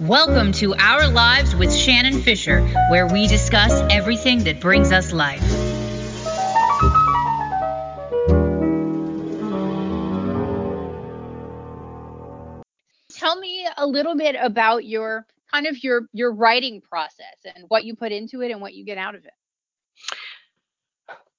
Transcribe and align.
Welcome 0.00 0.52
to 0.52 0.74
Our 0.76 1.08
Lives 1.08 1.54
with 1.54 1.74
Shannon 1.74 2.22
Fisher, 2.22 2.66
where 2.88 3.06
we 3.06 3.26
discuss 3.26 3.70
everything 3.90 4.44
that 4.44 4.58
brings 4.58 4.92
us 4.92 5.12
life. 5.12 5.42
Tell 13.10 13.38
me 13.38 13.68
a 13.76 13.86
little 13.86 14.16
bit 14.16 14.36
about 14.40 14.86
your 14.86 15.26
kind 15.52 15.66
of 15.66 15.84
your 15.84 16.08
your 16.14 16.32
writing 16.32 16.80
process 16.80 17.36
and 17.54 17.66
what 17.68 17.84
you 17.84 17.94
put 17.94 18.10
into 18.10 18.40
it 18.40 18.50
and 18.50 18.62
what 18.62 18.72
you 18.72 18.86
get 18.86 18.96
out 18.96 19.14
of 19.14 19.26
it. 19.26 19.34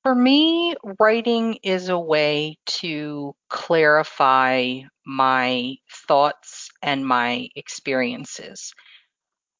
For 0.03 0.13
me, 0.13 0.75
writing 0.99 1.57
is 1.63 1.89
a 1.89 1.97
way 1.97 2.59
to 2.65 3.35
clarify 3.49 4.81
my 5.03 5.77
thoughts 6.07 6.60
and 6.81 7.05
my 7.05 7.49
experiences. 7.55 8.73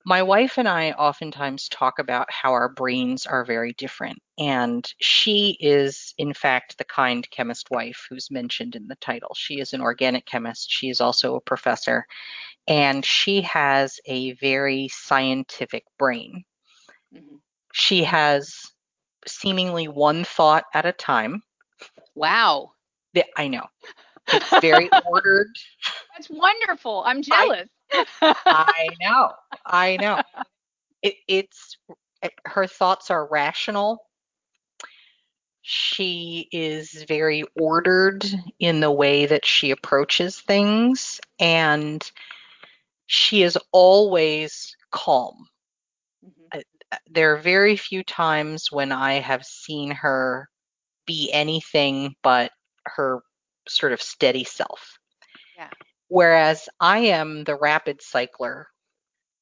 My 0.03 0.23
wife 0.23 0.57
and 0.57 0.67
I 0.67 0.91
oftentimes 0.93 1.69
talk 1.69 1.99
about 1.99 2.31
how 2.31 2.53
our 2.53 2.69
brains 2.69 3.27
are 3.27 3.45
very 3.45 3.73
different. 3.73 4.19
And 4.39 4.91
she 4.99 5.57
is, 5.59 6.15
in 6.17 6.33
fact, 6.33 6.77
the 6.77 6.83
kind 6.85 7.29
chemist 7.29 7.69
wife 7.69 8.07
who's 8.09 8.31
mentioned 8.31 8.75
in 8.75 8.87
the 8.87 8.95
title. 8.95 9.35
She 9.35 9.59
is 9.59 9.73
an 9.73 9.81
organic 9.81 10.25
chemist. 10.25 10.71
She 10.71 10.89
is 10.89 11.01
also 11.01 11.35
a 11.35 11.41
professor. 11.41 12.07
And 12.67 13.05
she 13.05 13.41
has 13.41 13.99
a 14.05 14.33
very 14.33 14.87
scientific 14.87 15.83
brain. 15.99 16.45
Mm-hmm. 17.15 17.35
She 17.73 18.03
has 18.03 18.55
seemingly 19.27 19.87
one 19.87 20.23
thought 20.23 20.65
at 20.73 20.87
a 20.87 20.93
time. 20.93 21.43
Wow. 22.15 22.71
I 23.37 23.47
know. 23.47 23.67
It's 24.27 24.61
very 24.61 24.89
ordered. 25.05 25.55
That's 26.15 26.29
wonderful. 26.29 27.03
I'm 27.05 27.21
jealous. 27.21 27.67
I, 27.91 28.35
I 28.45 28.89
know. 29.01 29.31
I 29.65 29.97
know. 29.97 30.21
It, 31.03 31.15
it's 31.27 31.79
it, 32.21 32.31
her 32.45 32.67
thoughts 32.67 33.09
are 33.09 33.25
rational. 33.25 34.05
She 35.63 36.47
is 36.51 37.05
very 37.07 37.43
ordered 37.59 38.23
in 38.59 38.81
the 38.81 38.91
way 38.91 39.25
that 39.25 39.43
she 39.43 39.71
approaches 39.71 40.39
things, 40.39 41.19
and 41.39 42.07
she 43.07 43.41
is 43.41 43.57
always 43.71 44.75
calm. 44.91 45.47
Mm-hmm. 46.23 46.59
Uh, 46.91 46.97
there 47.09 47.33
are 47.33 47.41
very 47.41 47.75
few 47.75 48.03
times 48.03 48.71
when 48.71 48.91
I 48.91 49.13
have 49.13 49.43
seen 49.43 49.91
her 49.91 50.49
be 51.07 51.31
anything 51.31 52.15
but 52.21 52.51
her 52.85 53.21
sort 53.67 53.93
of 53.93 54.01
steady 54.01 54.43
self. 54.43 54.97
Yeah. 55.57 55.69
Whereas 56.07 56.67
I 56.79 56.99
am 56.99 57.43
the 57.43 57.55
rapid 57.55 58.01
cycler. 58.01 58.67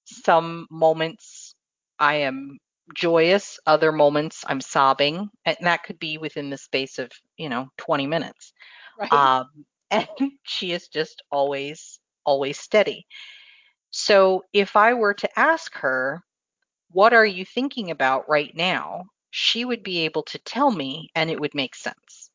Some 0.05 0.67
moments 0.71 1.55
I 1.99 2.15
am 2.15 2.57
joyous, 2.95 3.59
other 3.65 3.91
moments 3.91 4.43
I'm 4.47 4.61
sobbing, 4.61 5.29
and 5.45 5.57
that 5.61 5.83
could 5.83 5.99
be 5.99 6.17
within 6.17 6.49
the 6.49 6.57
space 6.57 6.97
of, 6.97 7.11
you 7.37 7.49
know, 7.49 7.67
20 7.77 8.07
minutes. 8.07 8.53
Right. 8.97 9.11
Um, 9.11 9.47
and 9.91 10.07
she 10.43 10.71
is 10.71 10.87
just 10.87 11.23
always, 11.31 11.99
always 12.25 12.59
steady. 12.59 13.05
So 13.91 14.43
if 14.53 14.75
I 14.75 14.93
were 14.93 15.15
to 15.15 15.39
ask 15.39 15.73
her, 15.77 16.21
what 16.91 17.13
are 17.13 17.25
you 17.25 17.45
thinking 17.45 17.91
about 17.91 18.29
right 18.29 18.55
now? 18.55 19.05
She 19.31 19.65
would 19.65 19.83
be 19.83 20.05
able 20.05 20.23
to 20.23 20.39
tell 20.39 20.71
me 20.71 21.09
and 21.15 21.29
it 21.29 21.39
would 21.39 21.55
make 21.55 21.75
sense 21.75 22.28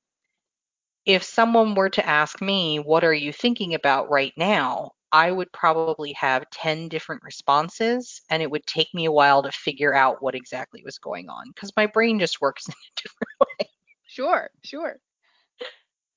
if 1.06 1.22
someone 1.22 1.74
were 1.74 1.90
to 1.90 2.06
ask 2.06 2.40
me, 2.40 2.78
what 2.78 3.04
are 3.04 3.14
you 3.14 3.32
thinking 3.32 3.74
about 3.74 4.10
right 4.10 4.32
now? 4.36 4.92
I 5.12 5.30
would 5.30 5.52
probably 5.52 6.12
have 6.14 6.50
10 6.50 6.88
different 6.88 7.22
responses 7.22 8.20
and 8.30 8.42
it 8.42 8.50
would 8.50 8.66
take 8.66 8.92
me 8.94 9.04
a 9.04 9.12
while 9.12 9.42
to 9.44 9.52
figure 9.52 9.94
out 9.94 10.22
what 10.22 10.34
exactly 10.34 10.82
was 10.84 10.98
going 10.98 11.28
on 11.28 11.50
because 11.54 11.72
my 11.76 11.86
brain 11.86 12.18
just 12.18 12.40
works 12.40 12.66
in 12.68 12.74
a 12.74 13.00
different 13.00 13.30
way. 13.60 13.70
Sure, 14.06 14.50
sure. 14.64 14.98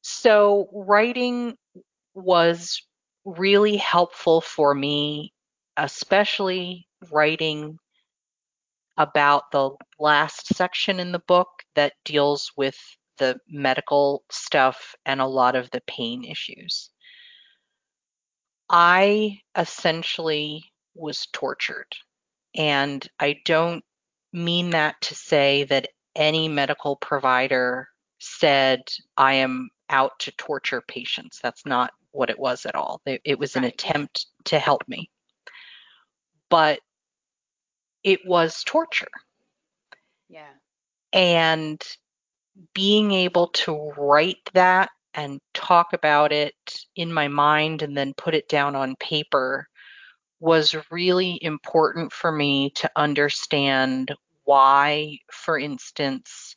So, 0.01 0.69
writing 0.73 1.57
was 2.15 2.81
really 3.25 3.77
helpful 3.77 4.41
for 4.41 4.73
me, 4.73 5.33
especially 5.77 6.87
writing 7.11 7.77
about 8.97 9.51
the 9.51 9.71
last 9.99 10.47
section 10.55 10.99
in 10.99 11.11
the 11.11 11.19
book 11.19 11.49
that 11.75 11.93
deals 12.03 12.51
with 12.57 12.77
the 13.17 13.39
medical 13.47 14.23
stuff 14.31 14.95
and 15.05 15.21
a 15.21 15.25
lot 15.25 15.55
of 15.55 15.69
the 15.71 15.81
pain 15.87 16.23
issues. 16.23 16.89
I 18.69 19.41
essentially 19.55 20.71
was 20.95 21.27
tortured. 21.31 21.95
And 22.55 23.07
I 23.19 23.39
don't 23.45 23.83
mean 24.33 24.71
that 24.71 24.99
to 25.01 25.15
say 25.15 25.63
that 25.65 25.89
any 26.15 26.49
medical 26.49 26.95
provider 26.95 27.87
said, 28.19 28.81
I 29.15 29.35
am 29.35 29.69
out 29.89 30.19
to 30.19 30.31
torture 30.33 30.81
patients. 30.81 31.39
That's 31.41 31.65
not 31.65 31.91
what 32.11 32.29
it 32.29 32.39
was 32.39 32.65
at 32.65 32.75
all. 32.75 33.01
It, 33.05 33.39
was 33.39 33.55
an 33.55 33.63
attempt 33.63 34.25
to 34.45 34.59
help 34.59 34.81
me. 34.87 35.09
But 36.49 36.79
it 38.03 38.25
was 38.25 38.63
torture. 38.63 39.07
Yeah. 40.29 40.49
And 41.13 41.81
being 42.73 43.11
able 43.11 43.47
to 43.49 43.91
write 43.97 44.49
that 44.53 44.89
and 45.13 45.39
talk 45.53 45.93
about 45.93 46.31
it 46.31 46.53
in 46.95 47.11
my 47.11 47.27
mind 47.27 47.81
and 47.81 47.97
then 47.97 48.13
put 48.13 48.35
it 48.35 48.47
down 48.47 48.75
on 48.75 48.95
paper 48.97 49.67
was 50.39 50.75
really 50.91 51.39
important 51.41 52.13
for 52.13 52.31
me 52.31 52.69
to 52.71 52.89
understand 52.95 54.13
why, 54.43 55.17
for 55.31 55.57
instance, 55.57 56.55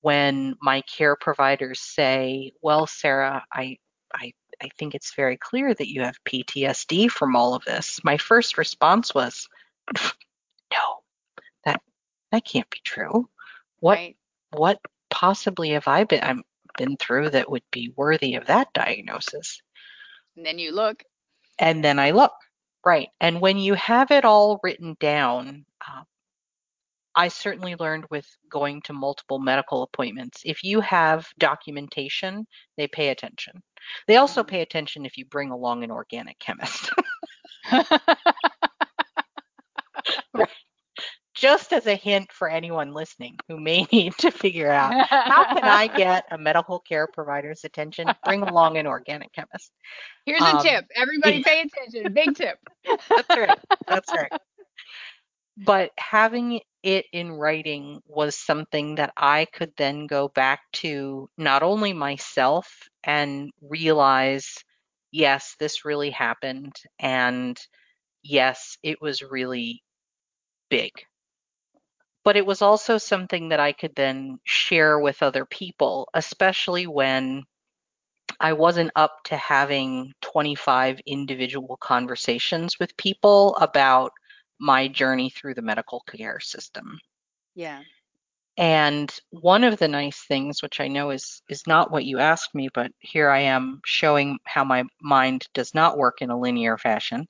when 0.00 0.54
my 0.62 0.80
care 0.82 1.16
providers 1.16 1.80
say, 1.80 2.52
Well, 2.62 2.86
Sarah, 2.86 3.44
I, 3.52 3.78
I, 4.14 4.32
I 4.62 4.68
think 4.78 4.94
it's 4.94 5.14
very 5.14 5.36
clear 5.36 5.74
that 5.74 5.88
you 5.88 6.02
have 6.02 6.22
PTSD 6.24 7.10
from 7.10 7.34
all 7.34 7.54
of 7.54 7.64
this. 7.64 8.00
My 8.04 8.16
first 8.16 8.56
response 8.56 9.14
was, 9.14 9.48
No, 10.72 11.02
that 11.64 11.80
that 12.30 12.44
can't 12.44 12.70
be 12.70 12.80
true. 12.84 13.28
What 13.80 13.96
right. 13.96 14.16
what 14.52 14.80
possibly 15.16 15.70
have 15.70 15.88
I 15.88 16.04
been 16.04 16.22
I'm 16.22 16.42
been 16.76 16.98
through 16.98 17.30
that 17.30 17.50
would 17.50 17.62
be 17.72 17.90
worthy 17.96 18.34
of 18.34 18.46
that 18.46 18.68
diagnosis? 18.74 19.62
And 20.36 20.44
then 20.44 20.58
you 20.58 20.74
look. 20.74 21.02
And 21.58 21.82
then 21.82 21.98
I 21.98 22.10
look. 22.10 22.32
Right. 22.84 23.08
And 23.18 23.40
when 23.40 23.56
you 23.56 23.72
have 23.74 24.10
it 24.10 24.26
all 24.26 24.60
written 24.62 24.94
down, 25.00 25.64
uh, 25.80 26.02
I 27.14 27.28
certainly 27.28 27.76
learned 27.80 28.04
with 28.10 28.26
going 28.50 28.82
to 28.82 28.92
multiple 28.92 29.38
medical 29.38 29.82
appointments. 29.82 30.42
If 30.44 30.62
you 30.62 30.80
have 30.82 31.26
documentation, 31.38 32.46
they 32.76 32.86
pay 32.86 33.08
attention. 33.08 33.62
They 34.06 34.16
also 34.16 34.42
mm-hmm. 34.42 34.50
pay 34.50 34.60
attention 34.60 35.06
if 35.06 35.16
you 35.16 35.24
bring 35.24 35.50
along 35.50 35.82
an 35.82 35.90
organic 35.90 36.38
chemist. 36.38 36.90
just 41.36 41.74
as 41.74 41.86
a 41.86 41.94
hint 41.94 42.32
for 42.32 42.48
anyone 42.48 42.92
listening 42.92 43.38
who 43.46 43.60
may 43.60 43.84
need 43.92 44.16
to 44.18 44.30
figure 44.32 44.70
out 44.70 44.92
how 45.08 45.44
can 45.44 45.62
I 45.62 45.86
get 45.96 46.24
a 46.30 46.38
medical 46.38 46.80
care 46.80 47.06
provider's 47.06 47.62
attention, 47.62 48.08
bring 48.24 48.42
along 48.42 48.78
an 48.78 48.86
organic 48.86 49.32
chemist. 49.32 49.70
Here's 50.24 50.42
um, 50.42 50.56
a 50.56 50.62
tip. 50.62 50.86
Everybody 50.96 51.44
pay 51.44 51.60
attention. 51.84 52.12
Big 52.12 52.34
tip. 52.34 52.58
That's 52.84 53.28
right. 53.28 53.58
That's 53.86 54.12
right. 54.12 54.32
But 55.58 55.90
having 55.98 56.60
it 56.82 57.06
in 57.12 57.32
writing 57.32 58.00
was 58.06 58.36
something 58.36 58.96
that 58.96 59.12
I 59.16 59.46
could 59.52 59.72
then 59.76 60.06
go 60.06 60.28
back 60.28 60.60
to 60.74 61.28
not 61.38 61.62
only 61.62 61.92
myself 61.92 62.88
and 63.04 63.50
realize, 63.60 64.54
yes, 65.12 65.56
this 65.58 65.84
really 65.84 66.10
happened. 66.10 66.74
And 66.98 67.58
yes, 68.22 68.76
it 68.82 69.00
was 69.00 69.22
really 69.22 69.82
big 70.68 70.92
but 72.26 72.36
it 72.36 72.44
was 72.44 72.60
also 72.60 72.98
something 72.98 73.50
that 73.50 73.60
I 73.60 73.70
could 73.70 73.94
then 73.94 74.40
share 74.42 74.98
with 74.98 75.22
other 75.22 75.44
people, 75.46 76.08
especially 76.12 76.88
when 76.88 77.44
I 78.40 78.52
wasn't 78.52 78.90
up 78.96 79.18
to 79.26 79.36
having 79.36 80.12
25 80.22 80.98
individual 81.06 81.76
conversations 81.80 82.80
with 82.80 82.96
people 82.96 83.54
about 83.58 84.10
my 84.58 84.88
journey 84.88 85.30
through 85.30 85.54
the 85.54 85.62
medical 85.62 86.00
care 86.00 86.40
system. 86.40 86.98
Yeah. 87.54 87.82
And 88.56 89.14
one 89.30 89.62
of 89.62 89.78
the 89.78 89.86
nice 89.86 90.18
things, 90.24 90.62
which 90.62 90.80
I 90.80 90.88
know 90.88 91.10
is 91.10 91.42
is 91.48 91.64
not 91.68 91.92
what 91.92 92.06
you 92.06 92.18
asked 92.18 92.56
me, 92.56 92.70
but 92.74 92.90
here 92.98 93.30
I 93.30 93.42
am 93.42 93.80
showing 93.84 94.40
how 94.42 94.64
my 94.64 94.82
mind 95.00 95.46
does 95.54 95.74
not 95.74 95.96
work 95.96 96.22
in 96.22 96.30
a 96.30 96.40
linear 96.40 96.76
fashion. 96.76 97.28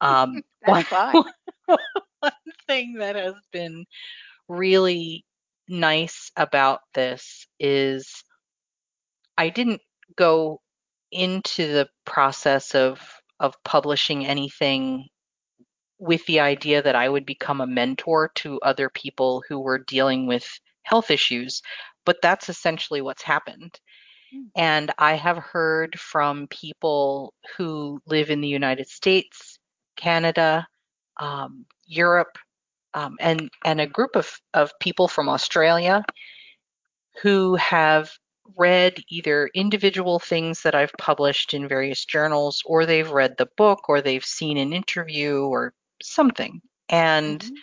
Um, 0.00 0.40
That's 0.64 0.70
one, 0.70 0.84
fine. 0.84 1.24
one 2.20 2.32
thing 2.68 2.94
that 2.98 3.16
has 3.16 3.34
been 3.50 3.86
really 4.48 5.24
nice 5.68 6.30
about 6.36 6.80
this 6.94 7.46
is 7.58 8.22
I 9.36 9.48
didn't 9.48 9.82
go 10.16 10.60
into 11.10 11.66
the 11.66 11.88
process 12.04 12.74
of 12.74 13.00
of 13.38 13.62
publishing 13.64 14.26
anything 14.26 15.08
with 15.98 16.24
the 16.26 16.40
idea 16.40 16.82
that 16.82 16.96
I 16.96 17.08
would 17.08 17.26
become 17.26 17.60
a 17.60 17.66
mentor 17.66 18.30
to 18.36 18.60
other 18.60 18.88
people 18.90 19.42
who 19.48 19.60
were 19.60 19.78
dealing 19.78 20.26
with 20.26 20.46
health 20.82 21.10
issues, 21.10 21.62
but 22.04 22.20
that's 22.22 22.48
essentially 22.48 23.00
what's 23.00 23.22
happened. 23.22 23.78
Mm. 24.34 24.44
And 24.56 24.90
I 24.98 25.14
have 25.14 25.38
heard 25.38 25.98
from 25.98 26.48
people 26.48 27.34
who 27.56 28.00
live 28.06 28.30
in 28.30 28.40
the 28.40 28.48
United 28.48 28.88
States, 28.88 29.58
Canada, 29.96 30.66
um, 31.18 31.66
Europe, 31.86 32.38
um, 32.96 33.16
and 33.20 33.50
and 33.64 33.80
a 33.80 33.86
group 33.86 34.16
of, 34.16 34.40
of 34.54 34.72
people 34.80 35.06
from 35.06 35.28
Australia 35.28 36.02
who 37.22 37.54
have 37.56 38.10
read 38.56 39.02
either 39.10 39.50
individual 39.54 40.18
things 40.18 40.62
that 40.62 40.74
I've 40.74 40.92
published 40.98 41.52
in 41.52 41.68
various 41.68 42.04
journals, 42.04 42.62
or 42.64 42.86
they've 42.86 43.10
read 43.10 43.36
the 43.36 43.48
book, 43.56 43.88
or 43.88 44.00
they've 44.00 44.24
seen 44.24 44.56
an 44.56 44.72
interview 44.72 45.40
or 45.42 45.74
something. 46.02 46.60
And 46.88 47.40
mm-hmm. 47.40 47.54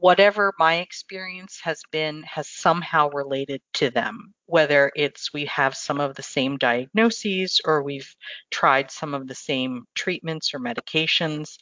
whatever 0.00 0.52
my 0.58 0.76
experience 0.76 1.58
has 1.62 1.80
been 1.90 2.22
has 2.24 2.48
somehow 2.48 3.08
related 3.10 3.62
to 3.74 3.90
them, 3.90 4.34
whether 4.44 4.92
it's 4.94 5.32
we 5.32 5.46
have 5.46 5.74
some 5.74 6.00
of 6.00 6.16
the 6.16 6.22
same 6.22 6.58
diagnoses 6.58 7.62
or 7.64 7.82
we've 7.82 8.14
tried 8.50 8.90
some 8.90 9.14
of 9.14 9.26
the 9.26 9.34
same 9.34 9.84
treatments 9.94 10.52
or 10.52 10.58
medications 10.58 11.56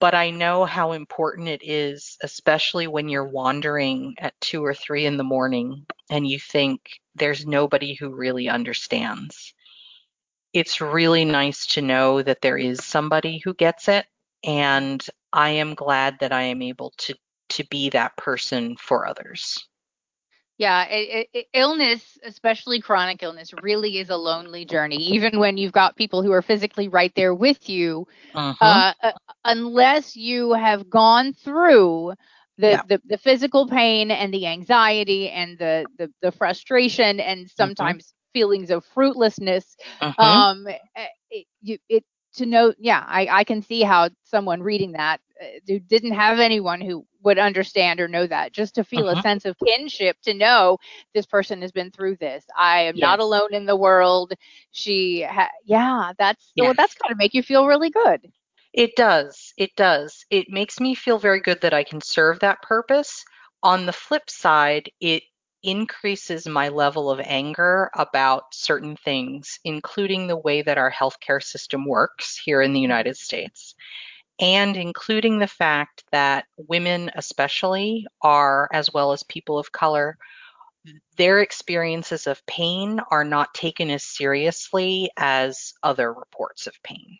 but 0.00 0.14
I 0.14 0.30
know 0.30 0.64
how 0.64 0.92
important 0.92 1.48
it 1.48 1.62
is, 1.62 2.18
especially 2.22 2.86
when 2.86 3.08
you're 3.08 3.28
wandering 3.28 4.14
at 4.18 4.40
two 4.40 4.64
or 4.64 4.74
three 4.74 5.06
in 5.06 5.16
the 5.16 5.24
morning 5.24 5.86
and 6.10 6.26
you 6.26 6.38
think 6.38 6.80
there's 7.14 7.46
nobody 7.46 7.94
who 7.94 8.14
really 8.14 8.48
understands. 8.48 9.54
It's 10.52 10.80
really 10.80 11.24
nice 11.24 11.66
to 11.68 11.82
know 11.82 12.22
that 12.22 12.40
there 12.42 12.58
is 12.58 12.84
somebody 12.84 13.38
who 13.38 13.54
gets 13.54 13.88
it, 13.88 14.06
and 14.44 15.04
I 15.32 15.50
am 15.50 15.74
glad 15.74 16.18
that 16.20 16.32
I 16.32 16.42
am 16.42 16.62
able 16.62 16.92
to 16.98 17.14
to 17.48 17.64
be 17.66 17.90
that 17.90 18.16
person 18.16 18.76
for 18.76 19.06
others. 19.06 19.68
Yeah, 20.58 20.86
it, 20.88 21.28
it, 21.34 21.46
illness, 21.52 22.18
especially 22.24 22.80
chronic 22.80 23.22
illness, 23.22 23.52
really 23.62 23.98
is 23.98 24.08
a 24.08 24.16
lonely 24.16 24.64
journey. 24.64 24.96
Even 24.96 25.38
when 25.38 25.58
you've 25.58 25.72
got 25.72 25.96
people 25.96 26.22
who 26.22 26.32
are 26.32 26.40
physically 26.40 26.88
right 26.88 27.12
there 27.14 27.34
with 27.34 27.68
you, 27.68 28.08
uh-huh. 28.34 28.64
uh, 28.64 28.92
uh, 29.02 29.12
unless 29.44 30.16
you 30.16 30.54
have 30.54 30.88
gone 30.88 31.34
through 31.34 32.14
the, 32.56 32.70
yeah. 32.70 32.82
the, 32.88 33.02
the 33.04 33.18
physical 33.18 33.68
pain 33.68 34.10
and 34.10 34.32
the 34.32 34.46
anxiety 34.46 35.28
and 35.28 35.58
the 35.58 35.84
the, 35.98 36.10
the 36.22 36.32
frustration 36.32 37.20
and 37.20 37.40
mm-hmm. 37.40 37.54
sometimes 37.54 38.14
feelings 38.32 38.70
of 38.70 38.84
fruitlessness, 38.94 39.76
uh-huh. 40.00 40.22
um, 40.22 40.66
eh, 40.66 41.06
it, 41.30 41.46
you, 41.60 41.78
it 41.88 42.04
to 42.36 42.46
know, 42.46 42.72
yeah, 42.78 43.04
I, 43.06 43.28
I 43.30 43.44
can 43.44 43.62
see 43.62 43.82
how 43.82 44.10
someone 44.24 44.62
reading 44.62 44.92
that 44.92 45.20
uh, 45.40 45.46
who 45.66 45.78
didn't 45.78 46.12
have 46.12 46.38
anyone 46.38 46.80
who 46.80 47.04
would 47.22 47.38
understand 47.38 48.00
or 48.00 48.08
know 48.08 48.26
that, 48.26 48.52
just 48.52 48.74
to 48.76 48.84
feel 48.84 49.08
uh-huh. 49.08 49.18
a 49.18 49.22
sense 49.22 49.44
of 49.44 49.56
kinship, 49.64 50.16
to 50.22 50.32
know 50.32 50.78
this 51.14 51.26
person 51.26 51.60
has 51.62 51.72
been 51.72 51.90
through 51.90 52.16
this. 52.16 52.44
I 52.56 52.82
am 52.82 52.96
yes. 52.96 53.02
not 53.02 53.20
alone 53.20 53.52
in 53.52 53.66
the 53.66 53.76
world. 53.76 54.32
She, 54.70 55.22
ha- 55.22 55.50
yeah, 55.64 56.12
that's 56.18 56.52
yes. 56.54 56.64
well, 56.64 56.74
that's 56.76 56.94
got 56.94 57.08
to 57.08 57.16
make 57.16 57.34
you 57.34 57.42
feel 57.42 57.66
really 57.66 57.90
good. 57.90 58.30
It 58.72 58.94
does. 58.94 59.54
It 59.56 59.74
does. 59.76 60.24
It 60.30 60.46
makes 60.50 60.78
me 60.80 60.94
feel 60.94 61.18
very 61.18 61.40
good 61.40 61.60
that 61.62 61.74
I 61.74 61.82
can 61.82 62.00
serve 62.00 62.40
that 62.40 62.62
purpose. 62.62 63.24
On 63.62 63.86
the 63.86 63.92
flip 63.92 64.28
side, 64.28 64.90
it 65.00 65.22
increases 65.66 66.46
my 66.46 66.68
level 66.68 67.10
of 67.10 67.20
anger 67.20 67.90
about 67.94 68.54
certain 68.54 68.96
things, 68.96 69.58
including 69.64 70.26
the 70.26 70.36
way 70.36 70.62
that 70.62 70.78
our 70.78 70.90
healthcare 70.90 71.42
system 71.42 71.84
works 71.84 72.40
here 72.42 72.62
in 72.62 72.72
the 72.72 72.80
United 72.80 73.16
States, 73.16 73.74
and 74.38 74.76
including 74.76 75.38
the 75.38 75.48
fact 75.48 76.04
that 76.12 76.46
women, 76.56 77.10
especially, 77.16 78.06
are, 78.22 78.68
as 78.72 78.92
well 78.94 79.10
as 79.12 79.24
people 79.24 79.58
of 79.58 79.72
color, 79.72 80.16
their 81.16 81.40
experiences 81.40 82.28
of 82.28 82.46
pain 82.46 83.00
are 83.10 83.24
not 83.24 83.52
taken 83.52 83.90
as 83.90 84.04
seriously 84.04 85.10
as 85.16 85.74
other 85.82 86.12
reports 86.12 86.68
of 86.68 86.80
pain. 86.84 87.18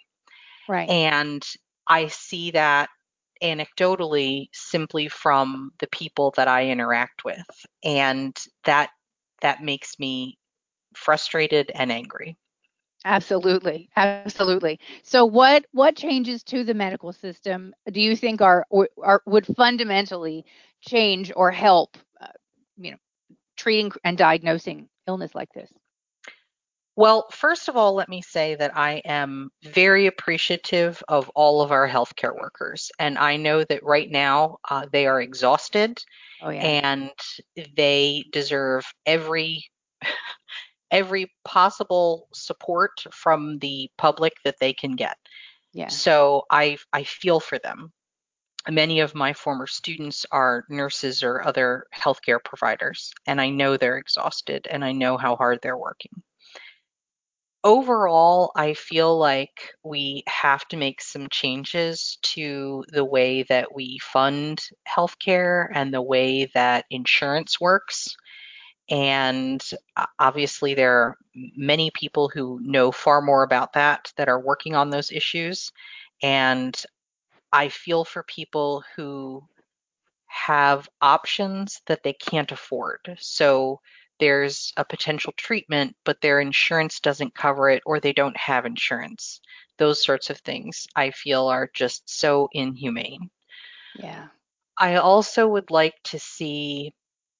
Right. 0.69 0.88
And 0.88 1.44
I 1.88 2.06
see 2.06 2.52
that 2.52 2.90
anecdotally 3.43 4.49
simply 4.53 5.09
from 5.09 5.73
the 5.81 5.87
people 5.88 6.33
that 6.37 6.49
I 6.49 6.69
interact 6.69 7.25
with. 7.25 7.47
And 7.85 8.37
that 8.65 8.91
that 9.43 9.62
makes 9.62 9.99
me 9.99 10.38
frustrated 10.94 11.71
and 11.75 11.93
angry. 11.93 12.37
Absolutely, 13.05 13.88
absolutely. 13.97 14.79
So, 15.03 15.25
what 15.25 15.67
what 15.73 15.97
changes 15.97 16.43
to 16.44 16.65
the 16.65 16.75
medical 16.75 17.12
system 17.12 17.75
do 17.91 18.00
you 18.00 18.17
think 18.17 18.41
are 18.41 18.67
are 19.03 19.23
would 19.27 19.47
fundamentally 19.47 20.44
change 20.81 21.33
or 21.37 21.50
help, 21.50 21.97
uh, 22.21 22.29
you 22.77 22.93
know, 22.93 22.97
treating 23.56 23.93
and 24.05 24.19
diagnosing 24.19 24.88
illness 25.06 25.35
like 25.35 25.53
this? 25.53 25.73
Well, 26.96 27.26
first 27.31 27.69
of 27.69 27.76
all, 27.76 27.94
let 27.94 28.08
me 28.08 28.22
say 28.22 28.54
that 28.54 28.75
I 28.75 29.02
am 29.04 29.50
very 29.62 30.06
appreciative 30.06 31.02
of 31.08 31.28
all 31.34 31.60
of 31.60 31.70
our 31.70 31.87
healthcare 31.87 32.34
workers. 32.34 32.90
And 32.98 33.19
I 33.19 33.37
know 33.37 33.62
that 33.64 33.84
right 33.84 34.10
now 34.10 34.56
uh, 34.69 34.87
they 34.90 35.06
are 35.06 35.20
exhausted 35.20 36.02
oh, 36.40 36.48
yeah. 36.48 36.62
and 36.62 37.10
they 37.76 38.25
deserve 38.32 38.87
every 39.04 39.66
every 40.90 41.31
possible 41.44 42.28
support 42.32 43.04
from 43.12 43.58
the 43.58 43.90
public 43.99 44.32
that 44.44 44.56
they 44.58 44.72
can 44.72 44.96
get. 44.96 45.19
Yeah. 45.75 45.88
So 45.88 46.44
I 46.50 46.78
I 46.94 47.04
feel 47.04 47.40
for 47.40 47.58
them. 47.58 47.92
Many 48.70 49.00
of 49.00 49.14
my 49.14 49.34
former 49.34 49.66
students 49.66 50.25
are 50.32 50.64
nurses 50.70 51.22
or 51.22 51.46
other 51.46 51.87
healthcare 51.94 52.42
providers, 52.42 53.12
and 53.26 53.38
I 53.38 53.50
know 53.50 53.76
they're 53.76 53.99
exhausted 53.99 54.66
and 54.70 54.82
I 54.82 54.92
know 54.92 55.19
how 55.19 55.37
hard 55.37 55.58
they're 55.62 55.76
working 55.76 56.22
overall, 57.66 58.52
I 58.54 58.74
feel 58.74 59.18
like 59.18 59.74
we 59.82 60.22
have 60.28 60.66
to 60.68 60.76
make 60.76 61.02
some 61.02 61.28
changes 61.28 62.16
to 62.22 62.84
the 62.90 63.04
way 63.04 63.42
that 63.42 63.74
we 63.74 63.98
fund 63.98 64.62
healthcare 64.88 65.66
and 65.74 65.92
the 65.92 66.00
way 66.00 66.48
that 66.54 66.84
insurance 66.90 67.60
works. 67.60 68.16
And 68.88 69.60
uh, 69.96 70.06
obviously, 70.20 70.74
there 70.74 70.96
are 70.96 71.16
many 71.34 71.90
people 71.90 72.30
who 72.32 72.60
know 72.62 72.92
far 72.92 73.20
more 73.20 73.42
about 73.42 73.72
that 73.72 74.12
that 74.16 74.28
are 74.28 74.40
working 74.40 74.76
on 74.76 74.90
those 74.90 75.10
issues. 75.10 75.72
And 76.22 76.80
I 77.52 77.68
feel 77.68 78.04
for 78.04 78.22
people 78.22 78.85
who 78.94 79.42
have 80.26 80.88
options 81.02 81.82
that 81.87 82.04
they 82.04 82.12
can't 82.12 82.52
afford. 82.52 83.16
So 83.18 83.80
there's 84.18 84.73
a 84.76 84.85
potential 84.85 85.32
treatment, 85.37 85.96
but 86.04 86.20
their 86.20 86.40
insurance 86.40 87.00
doesn't 87.00 87.35
cover 87.35 87.68
it 87.70 87.82
or 87.87 88.00
they 88.00 88.12
don't 88.12 88.37
have 88.37 88.66
insurance. 88.66 89.40
Those 89.78 90.02
sorts 90.02 90.30
of 90.30 90.38
things 90.38 90.87
I 90.96 91.11
feel 91.11 91.49
are 91.49 91.70
just 91.75 92.08
so 92.08 92.49
inhumane. 92.52 93.30
Yeah. 93.96 94.28
I 94.78 94.96
also 94.96 95.46
would 95.46 95.70
like 95.70 95.94
to 96.04 96.18
see 96.18 96.94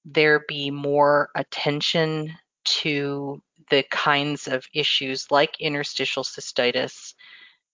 there 0.05 0.43
be 0.47 0.71
more 0.71 1.29
attention 1.35 2.33
to 2.65 3.41
the 3.69 3.83
kinds 3.83 4.47
of 4.47 4.65
issues 4.73 5.29
like 5.29 5.59
interstitial 5.59 6.23
cystitis 6.23 7.13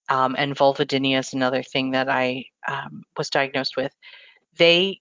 um, 0.09 0.35
and 0.37 0.55
vulvodynia 0.55 1.19
is 1.19 1.33
another 1.33 1.63
thing 1.63 1.91
that 1.91 2.09
I 2.09 2.45
um, 2.67 3.03
was 3.17 3.29
diagnosed 3.29 3.77
with. 3.77 3.93
They 4.57 4.99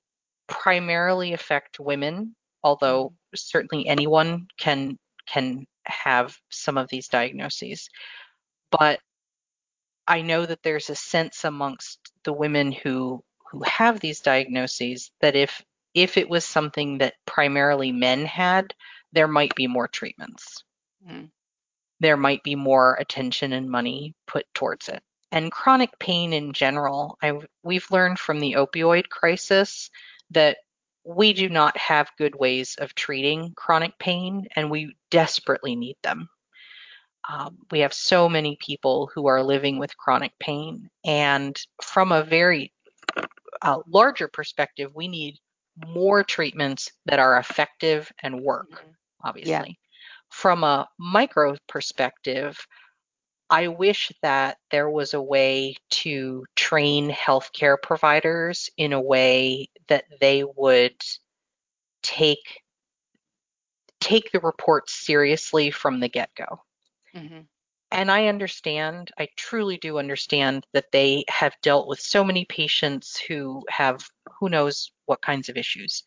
primarily 0.49 1.33
affect 1.33 1.81
women 1.81 2.35
although. 2.63 3.13
Certainly 3.35 3.87
anyone 3.87 4.47
can 4.59 4.99
can 5.27 5.67
have 5.85 6.37
some 6.51 6.79
of 6.79 6.89
these 6.89 7.09
diagnoses. 7.09 7.89
But 8.71 9.01
I 10.07 10.23
know 10.23 10.45
that 10.45 10.63
there's 10.63 10.91
a 10.91 10.95
sense 10.95 11.45
amongst 11.45 11.99
the 12.25 12.33
women 12.33 12.73
who 12.73 13.23
who 13.51 13.63
have 13.65 14.01
these 14.01 14.21
diagnoses 14.21 15.11
that 15.21 15.37
if 15.37 15.63
if 15.95 16.17
it 16.17 16.29
was 16.29 16.45
something 16.45 16.99
that 16.99 17.15
primarily 17.27 17.93
men 17.93 18.25
had, 18.25 18.75
there 19.13 19.29
might 19.29 19.55
be 19.55 19.67
more 19.67 19.89
treatments. 19.89 20.65
Mm. 21.07 21.31
There 22.01 22.17
might 22.17 22.43
be 22.43 22.55
more 22.55 22.95
attention 22.95 23.53
and 23.53 23.71
money 23.71 24.15
put 24.27 24.47
towards 24.55 24.89
it. 24.89 25.03
And 25.31 25.53
chronic 25.53 25.99
pain 25.99 26.33
in 26.33 26.53
general, 26.53 27.17
I, 27.23 27.39
we've 27.63 27.91
learned 27.91 28.19
from 28.19 28.41
the 28.41 28.55
opioid 28.55 29.09
crisis 29.09 29.91
that 30.31 30.59
we 31.05 31.33
do 31.33 31.49
not 31.49 31.77
have 31.77 32.11
good 32.19 32.35
ways 32.35 32.77
of 32.79 32.95
treating 32.95 33.53
chronic 33.57 33.99
pain, 33.99 34.47
and 34.55 34.71
we 34.71 34.95
desperately 35.11 35.77
need 35.77 35.97
them. 36.03 36.29
Um, 37.29 37.59
we 37.71 37.81
have 37.81 37.95
so 37.95 38.29
many 38.29 38.57
people 38.61 39.11
who 39.15 39.27
are 39.27 39.43
living 39.43 39.79
with 39.79 39.97
chronic 39.97 40.33
pain, 40.41 40.89
and 41.05 41.57
from 41.83 42.13
a 42.13 42.25
very 42.25 42.73
uh, 43.63 43.79
larger 43.87 44.29
perspective, 44.29 44.91
we 44.95 45.09
need 45.09 45.39
more 45.87 46.23
treatments 46.23 46.91
that 47.07 47.19
are 47.19 47.39
effective 47.39 48.11
and 48.23 48.43
work, 48.43 48.71
mm-hmm. 48.71 48.91
obviously. 49.25 49.53
Yeah. 49.53 49.65
From 50.31 50.65
a 50.65 50.89
micro 50.99 51.57
perspective, 51.69 52.59
I 53.51 53.69
wish 53.69 54.11
that 54.23 54.57
there 54.71 54.89
was 54.89 55.13
a 55.13 55.21
way 55.21 55.77
to 55.91 56.45
train 56.57 57.11
healthcare 57.11 57.77
providers 57.81 58.71
in 58.79 58.95
a 58.95 59.01
way 59.01 59.69
that 59.89 60.05
they 60.21 60.45
would 60.57 60.97
take 62.03 62.63
take 64.01 64.33
the 64.33 64.41
reports 64.41 64.93
seriously 64.93 65.71
from 65.71 66.01
the 66.01 66.09
get-go. 66.09 66.61
Mm-hmm. 67.15 67.41
And 67.93 68.11
I 68.11 68.27
understand, 68.27 69.11
I 69.19 69.29
truly 69.37 69.77
do 69.77 69.99
understand 69.99 70.67
that 70.73 70.91
they 70.93 71.25
have 71.29 71.55
dealt 71.63 71.87
with 71.87 72.01
so 72.01 72.25
many 72.25 72.45
patients 72.47 73.17
who 73.17 73.63
have 73.69 74.05
who 74.41 74.49
knows 74.49 74.91
what 75.07 75.23
kinds 75.23 75.49
of 75.49 75.57
issues. 75.57 76.03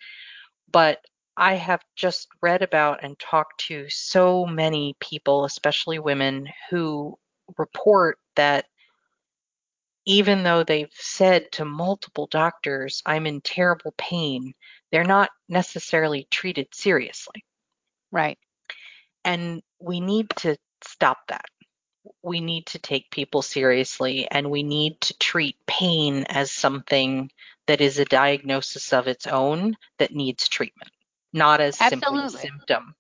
But 0.71 0.99
I 1.37 1.53
have 1.53 1.81
just 1.95 2.27
read 2.41 2.63
about 2.63 3.03
and 3.03 3.17
talked 3.19 3.59
to 3.67 3.87
so 3.89 4.45
many 4.45 4.95
people, 4.99 5.45
especially 5.45 5.99
women, 5.99 6.47
who 6.69 7.17
report 7.57 8.17
that 8.35 8.65
even 10.05 10.43
though 10.43 10.63
they've 10.63 10.93
said 10.93 11.51
to 11.53 11.65
multiple 11.65 12.27
doctors, 12.27 13.01
I'm 13.05 13.25
in 13.25 13.41
terrible 13.41 13.93
pain, 13.97 14.53
they're 14.91 15.03
not 15.03 15.29
necessarily 15.49 16.27
treated 16.29 16.67
seriously. 16.73 17.43
Right. 18.11 18.37
And 19.23 19.61
we 19.79 19.99
need 19.99 20.29
to 20.37 20.57
stop 20.83 21.17
that. 21.29 21.45
We 22.21 22.39
need 22.39 22.67
to 22.67 22.79
take 22.79 23.09
people 23.09 23.41
seriously 23.41 24.27
and 24.29 24.51
we 24.51 24.61
need 24.61 25.01
to 25.01 25.17
treat 25.17 25.57
pain 25.65 26.25
as 26.29 26.51
something 26.51 27.31
that 27.67 27.81
is 27.81 27.97
a 27.97 28.05
diagnosis 28.05 28.93
of 28.93 29.07
its 29.07 29.25
own 29.25 29.75
that 29.97 30.13
needs 30.13 30.47
treatment, 30.47 30.91
not 31.33 31.61
as 31.61 31.81
Absolutely. 31.81 32.19
simply 32.19 32.37
a 32.37 32.41
symptom. 32.41 32.95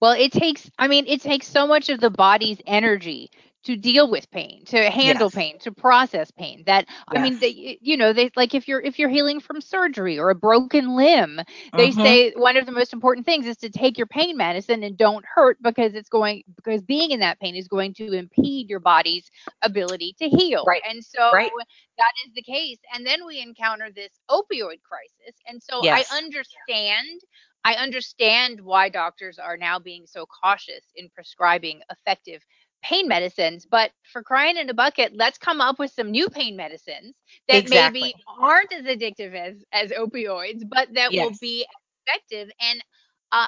Well, 0.00 0.12
it 0.12 0.32
takes, 0.32 0.70
I 0.78 0.88
mean, 0.88 1.04
it 1.06 1.20
takes 1.20 1.46
so 1.46 1.66
much 1.66 1.88
of 1.90 2.00
the 2.00 2.10
body's 2.10 2.58
energy 2.66 3.30
to 3.66 3.76
deal 3.76 4.08
with 4.08 4.30
pain, 4.30 4.64
to 4.66 4.88
handle 4.90 5.26
yes. 5.26 5.34
pain, 5.34 5.58
to 5.58 5.72
process 5.72 6.30
pain. 6.30 6.62
That 6.66 6.86
I 7.08 7.20
mean, 7.20 7.38
they, 7.40 7.78
you 7.80 7.96
know, 7.96 8.12
they 8.12 8.30
like 8.36 8.54
if 8.54 8.68
you're 8.68 8.80
if 8.80 8.96
you're 8.96 9.08
healing 9.08 9.40
from 9.40 9.60
surgery 9.60 10.18
or 10.18 10.30
a 10.30 10.36
broken 10.36 10.94
limb, 10.96 11.40
they 11.76 11.90
mm-hmm. 11.90 12.00
say 12.00 12.32
one 12.36 12.56
of 12.56 12.64
the 12.64 12.72
most 12.72 12.92
important 12.92 13.26
things 13.26 13.44
is 13.44 13.56
to 13.58 13.68
take 13.68 13.98
your 13.98 14.06
pain 14.06 14.36
medicine 14.36 14.84
and 14.84 14.96
don't 14.96 15.24
hurt 15.24 15.58
because 15.62 15.94
it's 15.94 16.08
going 16.08 16.44
because 16.54 16.80
being 16.82 17.10
in 17.10 17.18
that 17.20 17.40
pain 17.40 17.56
is 17.56 17.66
going 17.66 17.92
to 17.94 18.12
impede 18.12 18.70
your 18.70 18.80
body's 18.80 19.28
ability 19.62 20.14
to 20.20 20.28
heal. 20.28 20.64
Right. 20.64 20.82
And 20.88 21.04
so 21.04 21.32
right. 21.32 21.50
that 21.98 22.12
is 22.24 22.32
the 22.34 22.42
case. 22.42 22.78
And 22.94 23.04
then 23.04 23.26
we 23.26 23.40
encounter 23.40 23.88
this 23.92 24.12
opioid 24.30 24.80
crisis. 24.82 25.34
And 25.48 25.60
so 25.60 25.82
yes. 25.82 26.06
I 26.08 26.16
understand 26.16 27.20
I 27.64 27.74
understand 27.74 28.60
why 28.60 28.88
doctors 28.90 29.40
are 29.40 29.56
now 29.56 29.80
being 29.80 30.06
so 30.06 30.24
cautious 30.24 30.84
in 30.94 31.10
prescribing 31.12 31.80
effective 31.90 32.40
pain 32.88 33.08
medicines, 33.08 33.66
but 33.68 33.90
for 34.12 34.22
crying 34.22 34.56
in 34.56 34.70
a 34.70 34.74
bucket, 34.74 35.12
let's 35.14 35.38
come 35.38 35.60
up 35.60 35.78
with 35.78 35.90
some 35.90 36.10
new 36.10 36.28
pain 36.28 36.56
medicines 36.56 37.14
that 37.48 37.56
exactly. 37.56 38.00
maybe 38.00 38.14
aren't 38.40 38.72
as 38.72 38.84
addictive 38.84 39.34
as 39.34 39.56
as 39.72 39.90
opioids, 39.90 40.62
but 40.68 40.88
that 40.94 41.12
yes. 41.12 41.24
will 41.24 41.36
be 41.40 41.66
effective. 42.06 42.48
And 42.60 42.84
uh, 43.32 43.46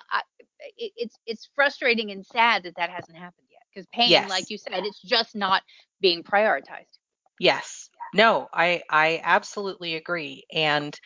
it, 0.76 0.92
it's 0.97 1.16
it's 1.26 1.49
frustrating 1.54 2.11
and 2.11 2.26
sad 2.26 2.64
that 2.64 2.75
that 2.76 2.90
hasn't 2.90 3.16
happened 3.16 3.47
yet 3.50 3.62
because 3.73 3.87
pain, 3.92 4.11
yes. 4.11 4.28
like 4.28 4.50
you 4.50 4.59
said, 4.59 4.85
it's 4.85 5.00
just 5.00 5.37
not 5.37 5.62
being 6.00 6.23
prioritized. 6.25 6.99
Yes. 7.38 7.90
No, 8.14 8.49
I 8.52 8.83
I 8.90 9.21
absolutely 9.23 9.95
agree. 9.95 10.45
And 10.52 10.99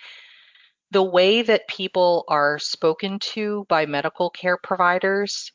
the 0.91 1.03
way 1.03 1.43
that 1.43 1.69
people 1.69 2.25
are 2.29 2.59
spoken 2.59 3.19
to 3.19 3.67
by 3.69 3.85
medical 3.87 4.31
care 4.31 4.57
providers 4.57 5.53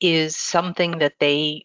is 0.00 0.36
something 0.36 0.98
that 0.98 1.14
they 1.18 1.64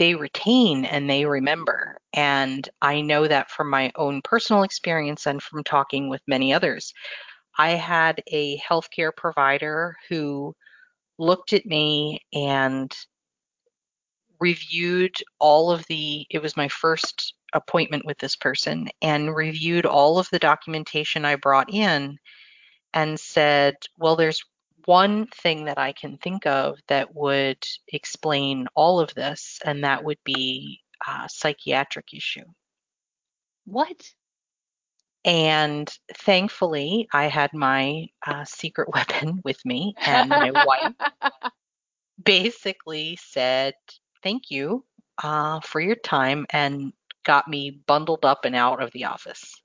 they 0.00 0.14
retain 0.14 0.86
and 0.86 1.10
they 1.10 1.26
remember. 1.26 1.98
And 2.14 2.66
I 2.80 3.02
know 3.02 3.28
that 3.28 3.50
from 3.50 3.68
my 3.68 3.92
own 3.96 4.22
personal 4.22 4.62
experience 4.62 5.26
and 5.26 5.42
from 5.42 5.62
talking 5.62 6.08
with 6.08 6.22
many 6.26 6.54
others. 6.54 6.94
I 7.58 7.72
had 7.72 8.22
a 8.28 8.58
healthcare 8.58 9.14
provider 9.14 9.94
who 10.08 10.56
looked 11.18 11.52
at 11.52 11.66
me 11.66 12.20
and 12.32 12.90
reviewed 14.40 15.14
all 15.38 15.70
of 15.70 15.86
the, 15.86 16.26
it 16.30 16.40
was 16.40 16.56
my 16.56 16.68
first 16.68 17.34
appointment 17.52 18.06
with 18.06 18.16
this 18.16 18.36
person, 18.36 18.88
and 19.02 19.36
reviewed 19.36 19.84
all 19.84 20.18
of 20.18 20.30
the 20.30 20.38
documentation 20.38 21.26
I 21.26 21.36
brought 21.36 21.74
in 21.74 22.16
and 22.94 23.20
said, 23.20 23.74
Well, 23.98 24.16
there's 24.16 24.42
one 24.86 25.26
thing 25.26 25.64
that 25.66 25.78
I 25.78 25.92
can 25.92 26.16
think 26.18 26.46
of 26.46 26.78
that 26.88 27.14
would 27.14 27.64
explain 27.88 28.66
all 28.74 29.00
of 29.00 29.14
this, 29.14 29.58
and 29.64 29.84
that 29.84 30.04
would 30.04 30.18
be 30.24 30.80
a 31.06 31.28
psychiatric 31.28 32.12
issue. 32.14 32.44
What? 33.64 34.00
And 35.24 35.88
thankfully, 36.14 37.08
I 37.12 37.24
had 37.24 37.52
my 37.52 38.06
uh, 38.26 38.44
secret 38.44 38.88
weapon 38.94 39.40
with 39.44 39.64
me, 39.64 39.94
and 40.04 40.28
my 40.30 40.50
wife 40.50 40.94
basically 42.24 43.16
said, 43.16 43.74
Thank 44.22 44.50
you 44.50 44.84
uh, 45.22 45.60
for 45.60 45.80
your 45.80 45.96
time, 45.96 46.46
and 46.50 46.92
got 47.24 47.48
me 47.48 47.70
bundled 47.86 48.24
up 48.24 48.44
and 48.44 48.56
out 48.56 48.82
of 48.82 48.90
the 48.92 49.04
office 49.04 49.60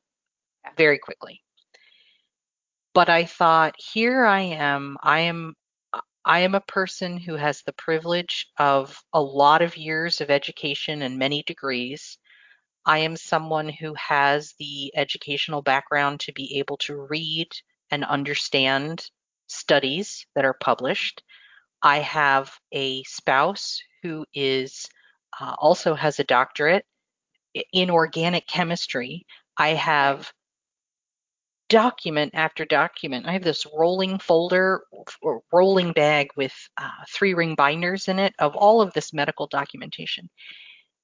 very 0.78 0.98
quickly 0.98 1.45
but 2.96 3.10
I 3.10 3.26
thought, 3.26 3.76
here 3.78 4.26
I 4.26 4.40
am. 4.42 4.98
I 5.04 5.20
am 5.22 5.54
I 6.24 6.40
am 6.40 6.56
a 6.56 6.62
person 6.62 7.18
who 7.18 7.36
has 7.36 7.62
the 7.62 7.74
privilege 7.74 8.48
of 8.58 9.00
a 9.14 9.22
lot 9.22 9.62
of 9.62 9.78
years 9.78 10.22
of 10.22 10.32
education 10.32 11.04
and 11.04 11.20
many 11.20 11.44
degrees. 11.44 12.18
I 12.86 13.00
am 13.00 13.18
someone 13.18 13.70
who 13.70 13.94
has 13.96 14.56
the 14.58 14.92
educational 14.96 15.62
background 15.62 16.22
to 16.22 16.34
be 16.34 16.58
able 16.58 16.78
to 16.78 17.06
read 17.10 17.50
and 17.92 18.06
understand 18.06 19.08
studies 19.48 20.26
that 20.34 20.46
are 20.46 20.58
published. 20.60 21.22
I 21.84 22.00
have 22.00 22.58
a 22.72 23.04
spouse 23.04 23.82
who 24.02 24.26
is 24.34 24.88
uh, 25.40 25.54
also 25.60 25.96
has 25.96 26.20
a 26.20 26.24
doctorate 26.24 26.86
in 27.74 27.90
organic 27.92 28.48
chemistry. 28.48 29.26
I 29.58 29.70
have 29.70 30.32
document 31.70 32.32
after 32.36 32.66
document. 32.66 33.26
I 33.28 33.34
have 33.34 33.44
this 33.44 33.66
rolling 33.76 34.20
folder 34.20 34.84
or 35.22 35.42
rolling 35.52 35.94
bag 35.94 36.30
with 36.38 36.54
uh, 36.78 36.90
three 37.10 37.34
ring 37.34 37.56
binders 37.56 38.08
in 38.08 38.20
it 38.20 38.34
of 38.40 38.56
all 38.56 38.82
of 38.82 38.94
this 38.94 39.14
medical 39.14 39.48
documentation. 39.48 40.30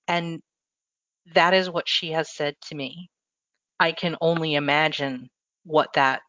And 0.08 0.41
that 1.34 1.53
is 1.53 1.70
what 1.70 1.88
she 1.88 2.12
has 2.12 2.32
said 2.32 2.56
to 2.68 2.75
me. 2.75 3.10
I 3.80 3.91
can 3.91 4.15
only 4.22 4.56
imagine 4.56 5.30
what 5.63 5.94
that 5.94 6.22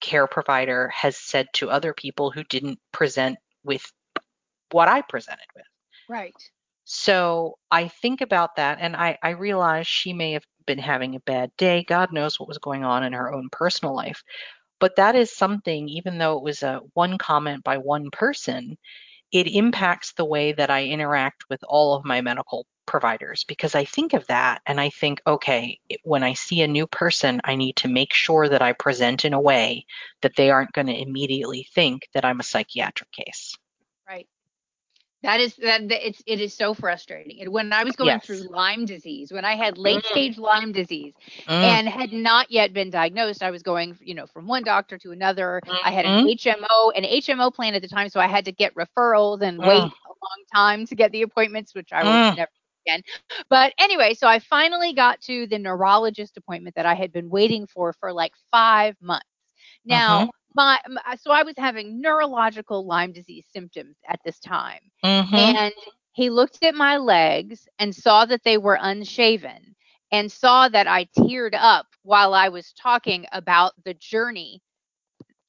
care 0.00 0.26
provider 0.26 0.88
has 0.88 1.16
said 1.16 1.46
to 1.54 1.70
other 1.70 1.94
people 1.94 2.30
who 2.30 2.44
didn't 2.44 2.78
present 2.92 3.38
with 3.64 3.84
what 4.70 4.88
I 4.88 5.02
presented 5.02 5.46
with. 5.54 5.64
Right. 6.08 6.34
So 6.84 7.58
I 7.70 7.88
think 7.88 8.20
about 8.20 8.56
that 8.56 8.78
and 8.80 8.96
I, 8.96 9.18
I 9.22 9.30
realize 9.30 9.86
she 9.86 10.12
may 10.12 10.32
have 10.32 10.44
been 10.66 10.78
having 10.78 11.14
a 11.14 11.20
bad 11.20 11.50
day. 11.56 11.84
God 11.84 12.12
knows 12.12 12.38
what 12.38 12.48
was 12.48 12.58
going 12.58 12.84
on 12.84 13.04
in 13.04 13.12
her 13.12 13.32
own 13.32 13.48
personal 13.50 13.94
life. 13.94 14.22
But 14.80 14.96
that 14.96 15.14
is 15.14 15.32
something, 15.32 15.88
even 15.88 16.18
though 16.18 16.36
it 16.36 16.42
was 16.42 16.62
a 16.62 16.80
one 16.94 17.18
comment 17.18 17.62
by 17.62 17.78
one 17.78 18.10
person, 18.10 18.76
it 19.32 19.46
impacts 19.46 20.12
the 20.12 20.24
way 20.24 20.52
that 20.52 20.70
I 20.70 20.84
interact 20.84 21.44
with 21.48 21.60
all 21.68 21.94
of 21.94 22.04
my 22.04 22.20
medical 22.20 22.66
providers 22.86 23.44
because 23.44 23.74
I 23.74 23.84
think 23.84 24.12
of 24.12 24.26
that 24.26 24.60
and 24.66 24.80
I 24.80 24.90
think, 24.90 25.22
okay, 25.26 25.78
when 26.02 26.22
I 26.22 26.34
see 26.34 26.62
a 26.62 26.68
new 26.68 26.86
person, 26.86 27.40
I 27.44 27.54
need 27.54 27.76
to 27.76 27.88
make 27.88 28.12
sure 28.12 28.48
that 28.48 28.60
I 28.60 28.72
present 28.72 29.24
in 29.24 29.32
a 29.32 29.40
way 29.40 29.86
that 30.20 30.36
they 30.36 30.50
aren't 30.50 30.72
going 30.72 30.88
to 30.88 31.00
immediately 31.00 31.66
think 31.74 32.08
that 32.12 32.24
I'm 32.24 32.40
a 32.40 32.44
psychiatric 32.44 33.10
case. 33.12 33.56
Right. 34.06 34.26
That 35.22 35.38
is 35.38 35.54
that 35.56 35.82
it's 35.90 36.22
it 36.26 36.40
is 36.40 36.52
so 36.52 36.74
frustrating. 36.74 37.40
And 37.40 37.52
when 37.52 37.72
I 37.72 37.84
was 37.84 37.94
going 37.94 38.08
yes. 38.08 38.26
through 38.26 38.48
Lyme 38.50 38.84
disease, 38.84 39.32
when 39.32 39.44
I 39.44 39.54
had 39.54 39.78
late 39.78 40.02
mm. 40.02 40.10
stage 40.10 40.38
Lyme 40.38 40.72
disease 40.72 41.14
mm. 41.46 41.52
and 41.52 41.88
had 41.88 42.12
not 42.12 42.50
yet 42.50 42.72
been 42.72 42.90
diagnosed, 42.90 43.42
I 43.42 43.52
was 43.52 43.62
going, 43.62 43.96
you 44.00 44.14
know, 44.14 44.26
from 44.26 44.48
one 44.48 44.64
doctor 44.64 44.98
to 44.98 45.12
another. 45.12 45.60
Mm-hmm. 45.64 45.86
I 45.86 45.92
had 45.92 46.06
an 46.06 46.26
HMO, 46.26 46.56
mm-hmm. 46.60 47.04
an 47.04 47.10
HMO 47.20 47.54
plan 47.54 47.74
at 47.74 47.82
the 47.82 47.88
time, 47.88 48.08
so 48.08 48.18
I 48.18 48.26
had 48.26 48.44
to 48.46 48.52
get 48.52 48.74
referrals 48.74 49.42
and 49.42 49.60
mm. 49.60 49.66
wait 49.68 49.78
a 49.78 49.80
long 49.80 50.44
time 50.52 50.86
to 50.86 50.94
get 50.96 51.12
the 51.12 51.22
appointments, 51.22 51.72
which 51.72 51.92
I 51.92 52.02
will 52.02 52.10
mm. 52.10 52.36
never 52.36 52.50
again. 52.84 53.02
But 53.48 53.74
anyway, 53.78 54.14
so 54.14 54.26
I 54.26 54.40
finally 54.40 54.92
got 54.92 55.20
to 55.22 55.46
the 55.46 55.58
neurologist 55.58 56.36
appointment 56.36 56.74
that 56.74 56.86
I 56.86 56.94
had 56.94 57.12
been 57.12 57.30
waiting 57.30 57.68
for 57.68 57.92
for 57.92 58.12
like 58.12 58.32
5 58.50 58.96
months. 59.00 59.26
Now, 59.84 60.22
mm-hmm 60.22 60.30
my, 60.54 60.78
my 60.88 61.16
so 61.16 61.30
I 61.30 61.42
was 61.42 61.54
having 61.56 62.00
neurological 62.00 62.86
Lyme 62.86 63.12
disease 63.12 63.46
symptoms 63.52 63.96
at 64.08 64.20
this 64.24 64.38
time. 64.40 64.80
Mm-hmm. 65.04 65.34
And 65.34 65.74
he 66.12 66.30
looked 66.30 66.62
at 66.64 66.74
my 66.74 66.96
legs 66.98 67.66
and 67.78 67.94
saw 67.94 68.24
that 68.26 68.44
they 68.44 68.58
were 68.58 68.78
unshaven 68.80 69.74
and 70.10 70.30
saw 70.30 70.68
that 70.68 70.86
I 70.86 71.06
teared 71.16 71.54
up 71.54 71.86
while 72.02 72.34
I 72.34 72.48
was 72.48 72.72
talking 72.72 73.26
about 73.32 73.72
the 73.84 73.94
journey 73.94 74.62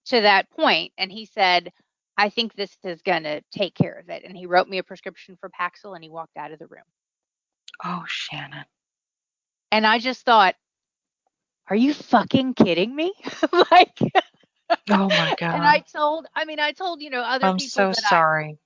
to 0.06 0.22
that 0.22 0.50
point 0.52 0.92
and 0.98 1.12
he 1.12 1.26
said 1.26 1.72
I 2.18 2.30
think 2.30 2.54
this 2.54 2.78
is 2.84 3.02
going 3.02 3.24
to 3.24 3.42
take 3.52 3.74
care 3.74 3.98
of 3.98 4.10
it 4.10 4.24
and 4.24 4.38
he 4.38 4.46
wrote 4.46 4.68
me 4.68 4.78
a 4.78 4.84
prescription 4.84 5.38
for 5.40 5.50
Paxil 5.50 5.96
and 5.96 6.04
he 6.04 6.10
walked 6.10 6.38
out 6.38 6.52
of 6.52 6.60
the 6.60 6.68
room. 6.68 6.84
Oh, 7.84 8.04
Shannon. 8.08 8.66
And 9.72 9.88
I 9.88 9.98
just 9.98 10.24
thought, 10.24 10.56
are 11.70 11.76
you 11.76 11.94
fucking 11.94 12.54
kidding 12.54 12.96
me? 12.96 13.14
like, 13.72 13.98
oh 14.92 15.12
my 15.12 15.34
god. 15.34 15.56
And 15.56 15.66
I 15.66 15.82
told, 15.96 16.28
I 16.36 16.46
mean, 16.46 16.60
I 16.60 16.72
told 16.74 17.02
you 17.02 17.10
know 17.10 17.22
other 17.22 17.46
I'm 17.46 17.58
people. 17.58 17.82
I'm 17.82 17.90
so 17.90 17.94
sorry. 17.94 18.58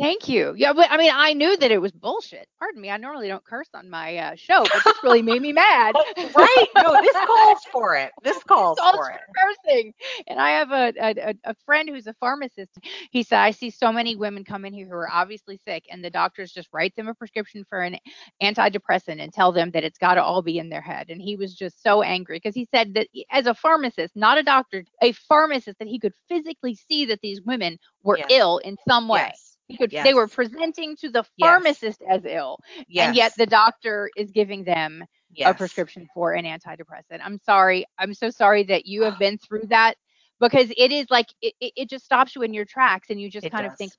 Thank 0.00 0.26
you. 0.26 0.54
Yeah, 0.56 0.72
but 0.72 0.90
I 0.90 0.96
mean, 0.96 1.10
I 1.14 1.34
knew 1.34 1.54
that 1.54 1.70
it 1.70 1.76
was 1.76 1.92
bullshit. 1.92 2.48
Pardon 2.58 2.80
me. 2.80 2.88
I 2.88 2.96
normally 2.96 3.28
don't 3.28 3.44
curse 3.44 3.68
on 3.74 3.90
my 3.90 4.16
uh, 4.16 4.34
show, 4.36 4.62
but 4.62 4.84
this 4.84 4.96
really 5.02 5.20
made 5.20 5.42
me 5.42 5.52
mad. 5.52 5.94
right? 6.34 6.66
No, 6.78 6.98
this 7.02 7.12
calls 7.26 7.58
for 7.70 7.94
it. 7.96 8.10
This 8.24 8.42
calls, 8.48 8.78
calls 8.78 8.96
for 8.96 9.10
it. 9.10 9.20
Cursing. 9.36 9.92
And 10.28 10.40
I 10.40 10.50
have 10.52 10.70
a, 10.70 10.94
a 10.98 11.34
a 11.44 11.54
friend 11.66 11.90
who's 11.90 12.06
a 12.06 12.14
pharmacist. 12.14 12.70
He 13.10 13.22
said 13.22 13.40
I 13.40 13.50
see 13.50 13.68
so 13.68 13.92
many 13.92 14.16
women 14.16 14.44
come 14.44 14.64
in 14.64 14.72
here 14.72 14.86
who 14.86 14.94
are 14.94 15.12
obviously 15.12 15.60
sick, 15.62 15.84
and 15.90 16.02
the 16.02 16.10
doctors 16.10 16.52
just 16.52 16.68
write 16.72 16.96
them 16.96 17.08
a 17.08 17.14
prescription 17.14 17.66
for 17.68 17.82
an 17.82 17.98
antidepressant 18.42 19.20
and 19.20 19.30
tell 19.30 19.52
them 19.52 19.72
that 19.72 19.84
it's 19.84 19.98
got 19.98 20.14
to 20.14 20.22
all 20.22 20.40
be 20.40 20.56
in 20.56 20.70
their 20.70 20.80
head. 20.80 21.10
And 21.10 21.20
he 21.20 21.36
was 21.36 21.54
just 21.54 21.82
so 21.82 22.00
angry 22.00 22.36
because 22.36 22.54
he 22.54 22.66
said 22.74 22.94
that 22.94 23.08
as 23.30 23.46
a 23.46 23.52
pharmacist, 23.54 24.16
not 24.16 24.38
a 24.38 24.42
doctor, 24.42 24.84
a 25.02 25.12
pharmacist, 25.12 25.78
that 25.80 25.88
he 25.88 25.98
could 25.98 26.14
physically 26.30 26.74
see 26.74 27.04
that 27.06 27.20
these 27.20 27.42
women 27.42 27.78
were 28.02 28.16
yes. 28.16 28.28
ill 28.30 28.56
in 28.58 28.78
some 28.88 29.06
way. 29.06 29.28
Yes 29.28 29.51
could, 29.78 29.92
yes. 29.92 30.04
they 30.04 30.14
were 30.14 30.28
presenting 30.28 30.96
to 30.96 31.10
the 31.10 31.24
pharmacist 31.40 32.00
yes. 32.00 32.10
as 32.18 32.24
ill, 32.24 32.58
yes. 32.88 33.08
and 33.08 33.16
yet 33.16 33.32
the 33.36 33.46
doctor 33.46 34.10
is 34.16 34.30
giving 34.30 34.64
them 34.64 35.04
a 35.40 35.54
prescription 35.54 36.08
for 36.14 36.32
an 36.32 36.44
antidepressant. 36.44 37.20
I'm 37.22 37.38
sorry. 37.44 37.86
I'm 37.98 38.14
so 38.14 38.30
sorry 38.30 38.64
that 38.64 38.86
you 38.86 39.02
have 39.02 39.18
been 39.18 39.38
through 39.38 39.66
that 39.68 39.96
because 40.40 40.72
it 40.76 40.92
is 40.92 41.06
like 41.10 41.28
it, 41.40 41.54
it 41.60 41.88
just 41.88 42.04
stops 42.04 42.34
you 42.34 42.42
in 42.42 42.52
your 42.52 42.64
tracks, 42.64 43.08
and 43.10 43.20
you 43.20 43.30
just 43.30 43.46
it 43.46 43.50
kind 43.50 43.64
does. 43.64 43.72
of 43.72 43.78
think, 43.78 43.92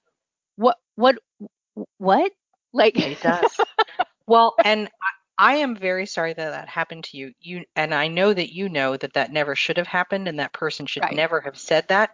what, 0.56 0.78
what, 0.96 1.18
what? 1.98 2.32
Like 2.74 3.00
it 3.00 3.22
does. 3.22 3.60
well, 4.28 4.56
and 4.64 4.88
I, 5.40 5.54
I 5.54 5.56
am 5.56 5.76
very 5.76 6.06
sorry 6.06 6.34
that 6.34 6.52
that 6.52 6.68
happened 6.68 7.06
to 7.06 7.18
you. 7.18 7.34
You 7.40 7.64
and 7.76 7.94
I 7.94 8.08
know 8.08 8.34
that 8.34 8.54
you 8.54 8.70
know 8.70 8.98
that 8.98 9.14
that 9.14 9.32
never 9.32 9.56
should 9.56 9.78
have 9.78 9.88
happened, 9.88 10.28
and 10.28 10.40
that 10.40 10.54
person 10.54 10.86
should 10.86 11.04
right. 11.04 11.16
never 11.16 11.42
have 11.42 11.58
said 11.58 11.88
that. 11.88 12.12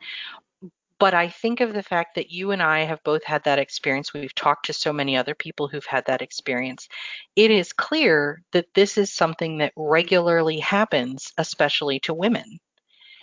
But 0.99 1.13
I 1.13 1.29
think 1.29 1.61
of 1.61 1.73
the 1.73 1.83
fact 1.83 2.15
that 2.15 2.29
you 2.29 2.51
and 2.51 2.61
I 2.61 2.81
have 2.81 3.01
both 3.03 3.23
had 3.23 3.43
that 3.45 3.57
experience. 3.57 4.13
We've 4.13 4.35
talked 4.35 4.65
to 4.65 4.73
so 4.73 4.91
many 4.91 5.15
other 5.15 5.33
people 5.33 5.69
who've 5.69 5.85
had 5.85 6.05
that 6.07 6.21
experience. 6.21 6.89
It 7.37 7.51
is 7.51 7.71
clear 7.71 8.41
that 8.51 8.73
this 8.75 8.97
is 8.97 9.11
something 9.11 9.59
that 9.59 9.71
regularly 9.77 10.59
happens, 10.59 11.31
especially 11.37 12.01
to 12.01 12.13
women. 12.13 12.59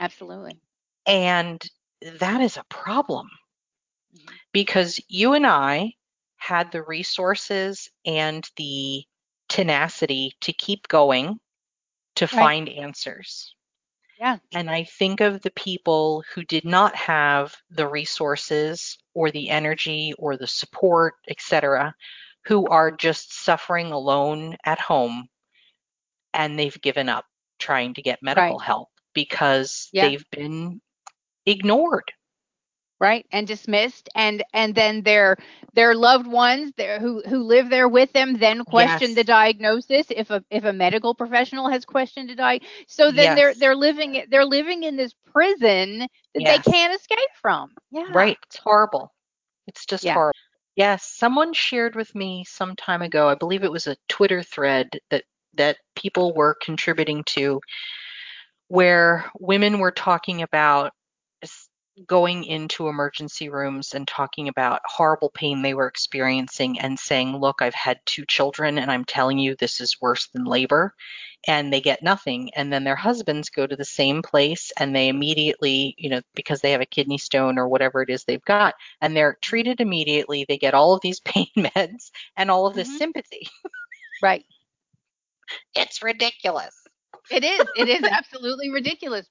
Absolutely. 0.00 0.58
And 1.06 1.62
that 2.18 2.40
is 2.40 2.56
a 2.56 2.64
problem 2.68 3.28
mm-hmm. 4.16 4.34
because 4.52 5.00
you 5.08 5.34
and 5.34 5.46
I 5.46 5.92
had 6.36 6.72
the 6.72 6.82
resources 6.82 7.90
and 8.04 8.48
the 8.56 9.04
tenacity 9.48 10.32
to 10.42 10.52
keep 10.52 10.88
going 10.88 11.38
to 12.16 12.24
right. 12.24 12.30
find 12.30 12.68
answers. 12.68 13.54
Yeah. 14.18 14.38
And 14.52 14.70
I 14.70 14.84
think 14.84 15.20
of 15.20 15.42
the 15.42 15.50
people 15.50 16.24
who 16.34 16.44
did 16.44 16.64
not 16.64 16.94
have 16.96 17.54
the 17.70 17.86
resources 17.86 18.98
or 19.14 19.30
the 19.30 19.50
energy 19.50 20.14
or 20.18 20.36
the 20.36 20.46
support, 20.46 21.14
etc., 21.28 21.94
who 22.44 22.66
are 22.68 22.90
just 22.90 23.44
suffering 23.44 23.92
alone 23.92 24.56
at 24.64 24.78
home 24.78 25.28
and 26.32 26.58
they've 26.58 26.80
given 26.80 27.08
up 27.08 27.24
trying 27.58 27.94
to 27.94 28.02
get 28.02 28.22
medical 28.22 28.58
right. 28.58 28.66
help 28.66 28.88
because 29.14 29.88
yeah. 29.92 30.08
they've 30.08 30.30
been 30.30 30.80
ignored 31.46 32.12
right 33.00 33.26
and 33.30 33.46
dismissed 33.46 34.08
and 34.14 34.42
and 34.52 34.74
then 34.74 35.02
their 35.02 35.36
their 35.74 35.94
loved 35.94 36.26
ones 36.26 36.72
there 36.76 36.98
who 36.98 37.22
who 37.28 37.42
live 37.42 37.68
there 37.68 37.88
with 37.88 38.12
them 38.12 38.34
then 38.38 38.64
question 38.64 39.08
yes. 39.08 39.14
the 39.14 39.24
diagnosis 39.24 40.06
if 40.10 40.30
a 40.30 40.42
if 40.50 40.64
a 40.64 40.72
medical 40.72 41.14
professional 41.14 41.68
has 41.68 41.84
questioned 41.84 42.30
a 42.30 42.34
di 42.34 42.60
so 42.86 43.10
then 43.10 43.24
yes. 43.24 43.36
they're 43.36 43.54
they're 43.54 43.76
living 43.76 44.24
they're 44.30 44.44
living 44.44 44.82
in 44.82 44.96
this 44.96 45.14
prison 45.32 45.98
that 45.98 46.08
yes. 46.34 46.64
they 46.64 46.70
can't 46.70 46.94
escape 46.94 47.18
from 47.40 47.70
yeah 47.90 48.06
right 48.12 48.38
it's 48.46 48.58
horrible 48.58 49.12
it's 49.66 49.84
just 49.84 50.04
yeah. 50.04 50.14
horrible 50.14 50.38
yes 50.74 51.04
someone 51.04 51.52
shared 51.52 51.94
with 51.94 52.14
me 52.14 52.44
some 52.46 52.74
time 52.76 53.02
ago 53.02 53.28
i 53.28 53.34
believe 53.34 53.62
it 53.62 53.72
was 53.72 53.86
a 53.86 53.96
twitter 54.08 54.42
thread 54.42 54.88
that 55.10 55.24
that 55.54 55.76
people 55.94 56.34
were 56.34 56.56
contributing 56.62 57.22
to 57.24 57.60
where 58.68 59.30
women 59.38 59.78
were 59.78 59.92
talking 59.92 60.42
about 60.42 60.92
going 62.06 62.44
into 62.44 62.88
emergency 62.88 63.48
rooms 63.48 63.94
and 63.94 64.06
talking 64.06 64.48
about 64.48 64.82
horrible 64.84 65.30
pain 65.30 65.62
they 65.62 65.74
were 65.74 65.86
experiencing 65.86 66.78
and 66.78 66.98
saying, 66.98 67.36
Look, 67.36 67.62
I've 67.62 67.74
had 67.74 68.00
two 68.04 68.24
children 68.26 68.78
and 68.78 68.90
I'm 68.90 69.04
telling 69.04 69.38
you 69.38 69.54
this 69.54 69.80
is 69.80 70.00
worse 70.00 70.26
than 70.28 70.44
labor. 70.44 70.94
And 71.48 71.72
they 71.72 71.80
get 71.80 72.02
nothing. 72.02 72.50
And 72.54 72.72
then 72.72 72.82
their 72.82 72.96
husbands 72.96 73.50
go 73.50 73.66
to 73.66 73.76
the 73.76 73.84
same 73.84 74.20
place 74.20 74.72
and 74.78 74.94
they 74.94 75.08
immediately, 75.08 75.94
you 75.96 76.10
know, 76.10 76.20
because 76.34 76.60
they 76.60 76.72
have 76.72 76.80
a 76.80 76.86
kidney 76.86 77.18
stone 77.18 77.56
or 77.56 77.68
whatever 77.68 78.02
it 78.02 78.10
is 78.10 78.24
they've 78.24 78.44
got, 78.44 78.74
and 79.00 79.16
they're 79.16 79.38
treated 79.40 79.80
immediately. 79.80 80.44
They 80.48 80.58
get 80.58 80.74
all 80.74 80.94
of 80.94 81.02
these 81.02 81.20
pain 81.24 81.46
meds 81.56 82.10
and 82.36 82.50
all 82.50 82.66
of 82.66 82.74
this 82.74 82.88
mm-hmm. 82.88 82.98
sympathy. 82.98 83.48
right. 84.22 84.44
It's 85.76 86.02
ridiculous. 86.02 86.74
It 87.30 87.44
is. 87.44 87.64
It 87.76 87.88
is 87.88 88.02
absolutely 88.02 88.70
ridiculous. 88.70 89.28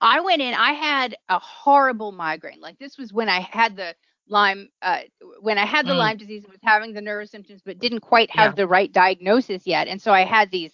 I 0.00 0.20
went 0.20 0.40
in, 0.40 0.54
I 0.54 0.72
had 0.72 1.16
a 1.28 1.38
horrible 1.38 2.12
migraine. 2.12 2.60
Like 2.60 2.78
this 2.78 2.96
was 2.96 3.12
when 3.12 3.28
I 3.28 3.40
had 3.40 3.76
the 3.76 3.94
Lyme, 4.28 4.68
uh, 4.80 5.00
when 5.40 5.58
I 5.58 5.66
had 5.66 5.86
the 5.86 5.92
mm. 5.92 5.98
Lyme 5.98 6.16
disease 6.16 6.44
and 6.44 6.52
was 6.52 6.60
having 6.62 6.94
the 6.94 7.00
nerve 7.00 7.28
symptoms, 7.28 7.62
but 7.64 7.78
didn't 7.78 8.00
quite 8.00 8.30
have 8.30 8.52
yeah. 8.52 8.56
the 8.56 8.66
right 8.66 8.90
diagnosis 8.90 9.66
yet. 9.66 9.88
And 9.88 10.00
so 10.00 10.12
I 10.12 10.24
had 10.24 10.50
these, 10.50 10.72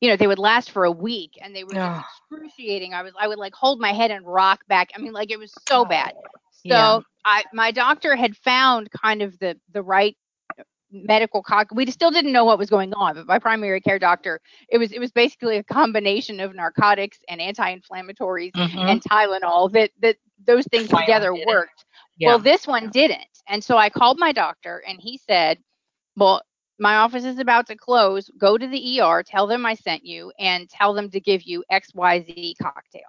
you 0.00 0.08
know, 0.08 0.16
they 0.16 0.26
would 0.26 0.38
last 0.38 0.70
for 0.70 0.84
a 0.84 0.92
week 0.92 1.38
and 1.42 1.54
they 1.54 1.64
were 1.64 1.74
just 1.74 1.80
oh. 1.80 2.04
excruciating. 2.30 2.94
I 2.94 3.02
was, 3.02 3.12
I 3.18 3.28
would 3.28 3.38
like 3.38 3.54
hold 3.54 3.80
my 3.80 3.92
head 3.92 4.10
and 4.10 4.26
rock 4.26 4.66
back. 4.68 4.90
I 4.96 5.00
mean, 5.00 5.12
like 5.12 5.30
it 5.30 5.38
was 5.38 5.52
so 5.68 5.84
bad. 5.84 6.14
So 6.52 6.68
yeah. 6.68 7.00
I, 7.24 7.44
my 7.52 7.72
doctor 7.72 8.14
had 8.14 8.36
found 8.36 8.90
kind 8.90 9.20
of 9.20 9.38
the, 9.38 9.58
the 9.72 9.82
right 9.82 10.16
medical 10.92 11.42
co- 11.42 11.64
we 11.72 11.86
still 11.90 12.10
didn't 12.10 12.32
know 12.32 12.44
what 12.44 12.58
was 12.58 12.70
going 12.70 12.92
on 12.94 13.14
but 13.14 13.26
my 13.26 13.38
primary 13.38 13.80
care 13.80 13.98
doctor 13.98 14.40
it 14.68 14.78
was 14.78 14.92
it 14.92 14.98
was 14.98 15.10
basically 15.10 15.56
a 15.56 15.64
combination 15.64 16.38
of 16.40 16.54
narcotics 16.54 17.18
and 17.28 17.40
anti-inflammatories 17.40 18.52
mm-hmm. 18.52 18.78
and 18.78 19.02
tylenol 19.02 19.70
that 19.72 19.90
that 20.00 20.16
those 20.46 20.66
things 20.66 20.88
together 20.88 21.34
worked. 21.46 21.84
Yeah. 22.18 22.28
well 22.28 22.38
this 22.38 22.66
one 22.66 22.90
didn't. 22.90 23.20
And 23.48 23.62
so 23.62 23.76
i 23.76 23.88
called 23.88 24.18
my 24.18 24.32
doctor 24.32 24.82
and 24.86 24.98
he 25.00 25.18
said 25.18 25.58
well 26.16 26.42
my 26.78 26.96
office 26.96 27.24
is 27.24 27.38
about 27.38 27.66
to 27.68 27.76
close. 27.76 28.28
Go 28.38 28.58
to 28.58 28.66
the 28.66 29.00
er 29.00 29.22
tell 29.22 29.46
them 29.46 29.64
i 29.64 29.74
sent 29.74 30.04
you 30.04 30.32
and 30.38 30.68
tell 30.68 30.94
them 30.94 31.10
to 31.10 31.20
give 31.20 31.42
you 31.42 31.64
xyz 31.72 32.54
cocktail. 32.60 33.02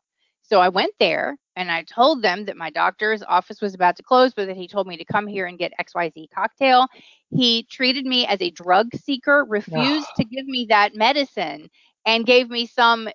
So 0.44 0.60
I 0.60 0.70
went 0.70 0.94
there 1.00 1.38
and 1.56 1.72
I 1.72 1.84
told 1.84 2.22
them 2.22 2.46
that 2.46 2.58
my 2.58 2.70
doctor's 2.70 3.24
office 3.24 3.62
was 3.62 3.74
about 3.74 3.96
to 3.98 4.04
close, 4.04 4.34
but 4.34 4.48
that 4.48 4.58
he 4.58 4.68
told 4.68 4.88
me 4.88 4.98
to 4.98 5.06
come 5.06 5.28
here 5.28 5.46
and 5.46 5.58
get 5.58 5.74
XYZ 5.80 6.28
cocktail. 6.34 6.88
He 7.30 7.64
treated 7.70 8.06
me 8.06 8.26
as 8.28 8.42
a 8.42 8.52
drug 8.52 8.94
seeker, 8.96 9.46
refused 9.48 10.16
to 10.16 10.26
give 10.26 10.46
me 10.46 10.66
that 10.70 10.96
medicine, 10.96 11.70
and 12.06 12.26
gave 12.26 12.50
me 12.50 12.66
some 12.66 13.10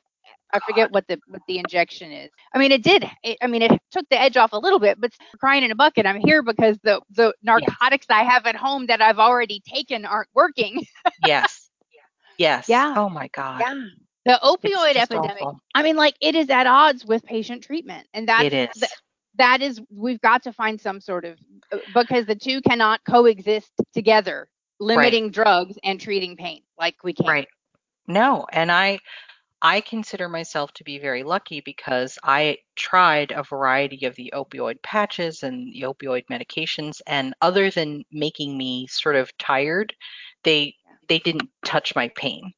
I 0.53 0.61
forget 0.61 0.91
what 0.91 1.07
the 1.09 1.19
what 1.29 1.43
the 1.47 1.59
injection 1.59 2.11
is. 2.11 2.31
I 2.55 2.59
mean, 2.59 2.73
it 2.73 2.83
did. 2.83 3.05
It, 3.23 3.39
I 3.43 3.47
mean, 3.47 3.63
it 3.63 3.73
took 3.91 4.09
the 4.09 4.21
edge 4.21 4.37
off 4.37 4.53
a 4.53 4.59
little 4.59 4.79
bit, 4.81 5.01
but 5.01 5.13
crying 5.39 5.63
in 5.65 5.71
a 5.71 5.75
bucket. 5.75 6.07
I'm 6.07 6.21
here 6.21 6.43
because 6.43 6.79
the 6.83 7.01
the 7.11 7.35
narcotics 7.43 8.07
yes. 8.09 8.19
I 8.19 8.25
have 8.25 8.47
at 8.47 8.57
home 8.57 8.87
that 8.87 9.01
I've 9.03 9.19
already 9.19 9.61
taken 9.67 10.05
aren't 10.05 10.31
working. 10.35 10.85
yes. 11.23 11.65
Yes. 12.39 12.69
Yeah. 12.69 12.95
Oh 12.97 13.09
my 13.09 13.29
God. 13.29 13.61
Yeah. 13.61 13.75
The 14.29 14.39
opioid 14.45 14.97
epidemic. 14.97 15.41
Awful. 15.41 15.61
I 15.75 15.83
mean, 15.83 15.97
like 15.97 16.15
it 16.21 16.35
is 16.35 16.51
at 16.51 16.67
odds 16.67 17.05
with 17.05 17.25
patient 17.25 17.65
treatment, 17.65 18.07
and 18.13 18.29
that's 18.29 18.45
it 18.45 18.53
is. 18.53 18.69
Th- 18.75 18.93
that 19.39 19.63
is 19.63 19.81
we've 19.91 20.21
got 20.21 20.43
to 20.43 20.53
find 20.53 20.81
some 20.81 21.01
sort 21.01 21.25
of 21.25 21.39
uh, 21.73 21.79
because 21.95 22.27
the 22.27 22.35
two 22.35 22.61
cannot 22.61 23.01
coexist 23.09 23.73
together 23.95 24.49
limiting 24.81 25.25
right. 25.25 25.33
drugs 25.33 25.79
and 25.83 26.01
treating 26.01 26.37
pain 26.37 26.61
like 26.79 26.97
we 27.03 27.13
can't. 27.13 27.29
right 27.29 27.49
no 28.07 28.47
and 28.53 28.71
i 28.71 28.99
i 29.63 29.81
consider 29.81 30.29
myself 30.29 30.73
to 30.73 30.85
be 30.85 30.99
very 30.99 31.23
lucky 31.25 31.61
because 31.65 32.19
i 32.23 32.57
tried 32.77 33.33
a 33.33 33.43
variety 33.43 34.07
of 34.07 34.15
the 34.15 34.33
opioid 34.35 34.81
patches 34.83 35.43
and 35.43 35.73
the 35.73 35.83
opioid 35.83 36.23
medications 36.31 37.01
and 37.07 37.35
other 37.41 37.71
than 37.71 38.05
making 38.13 38.57
me 38.57 38.87
sort 38.87 39.17
of 39.17 39.37
tired 39.39 39.93
they 40.45 40.75
they 41.09 41.19
didn't 41.19 41.49
touch 41.65 41.97
my 41.97 42.09
pain 42.15 42.53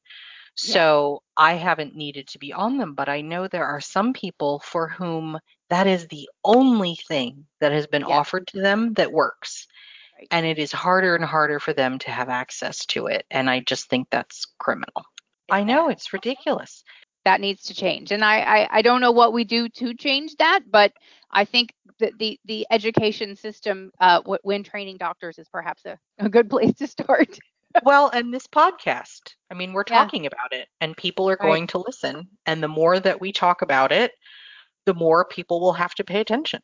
so 0.61 1.23
yeah. 1.37 1.43
I 1.43 1.53
haven't 1.53 1.95
needed 1.95 2.27
to 2.29 2.39
be 2.39 2.53
on 2.53 2.77
them, 2.77 2.93
but 2.93 3.09
I 3.09 3.21
know 3.21 3.47
there 3.47 3.65
are 3.65 3.81
some 3.81 4.13
people 4.13 4.59
for 4.59 4.87
whom 4.87 5.39
that 5.69 5.87
is 5.87 6.07
the 6.07 6.29
only 6.43 6.99
thing 7.07 7.45
that 7.59 7.71
has 7.71 7.87
been 7.87 8.05
yeah. 8.07 8.15
offered 8.15 8.47
to 8.47 8.61
them 8.61 8.93
that 8.93 9.11
works. 9.11 9.67
Right. 10.17 10.27
And 10.29 10.45
it 10.45 10.59
is 10.59 10.71
harder 10.71 11.15
and 11.15 11.25
harder 11.25 11.59
for 11.59 11.73
them 11.73 11.97
to 11.99 12.11
have 12.11 12.29
access 12.29 12.85
to 12.87 13.07
it. 13.07 13.25
And 13.31 13.49
I 13.49 13.61
just 13.61 13.89
think 13.89 14.07
that's 14.11 14.45
criminal. 14.59 15.03
I 15.49 15.63
know 15.63 15.89
it's 15.89 16.13
ridiculous. 16.13 16.83
That 17.25 17.41
needs 17.41 17.63
to 17.63 17.73
change. 17.73 18.11
And 18.11 18.23
I, 18.23 18.39
I, 18.41 18.77
I 18.77 18.81
don't 18.81 19.01
know 19.01 19.11
what 19.11 19.33
we 19.33 19.43
do 19.43 19.67
to 19.69 19.93
change 19.95 20.35
that, 20.37 20.61
but 20.69 20.93
I 21.31 21.45
think 21.45 21.73
that 21.99 22.13
the, 22.19 22.39
the 22.45 22.67
education 22.69 23.35
system 23.35 23.91
uh, 23.99 24.21
when 24.43 24.63
training 24.63 24.97
doctors 24.97 25.39
is 25.39 25.49
perhaps 25.49 25.85
a, 25.85 25.97
a 26.19 26.29
good 26.29 26.49
place 26.49 26.75
to 26.75 26.87
start. 26.87 27.37
Well, 27.83 28.09
and 28.09 28.33
this 28.33 28.47
podcast. 28.47 29.35
I 29.49 29.53
mean, 29.53 29.73
we're 29.73 29.83
talking 29.83 30.23
yeah. 30.23 30.29
about 30.29 30.53
it 30.53 30.67
and 30.79 30.95
people 30.95 31.29
are 31.29 31.35
going 31.35 31.63
right. 31.63 31.69
to 31.69 31.83
listen. 31.85 32.27
And 32.45 32.61
the 32.61 32.67
more 32.67 32.99
that 32.99 33.21
we 33.21 33.31
talk 33.31 33.61
about 33.61 33.91
it, 33.91 34.11
the 34.85 34.93
more 34.93 35.25
people 35.25 35.59
will 35.59 35.73
have 35.73 35.93
to 35.95 36.03
pay 36.03 36.19
attention. 36.19 36.61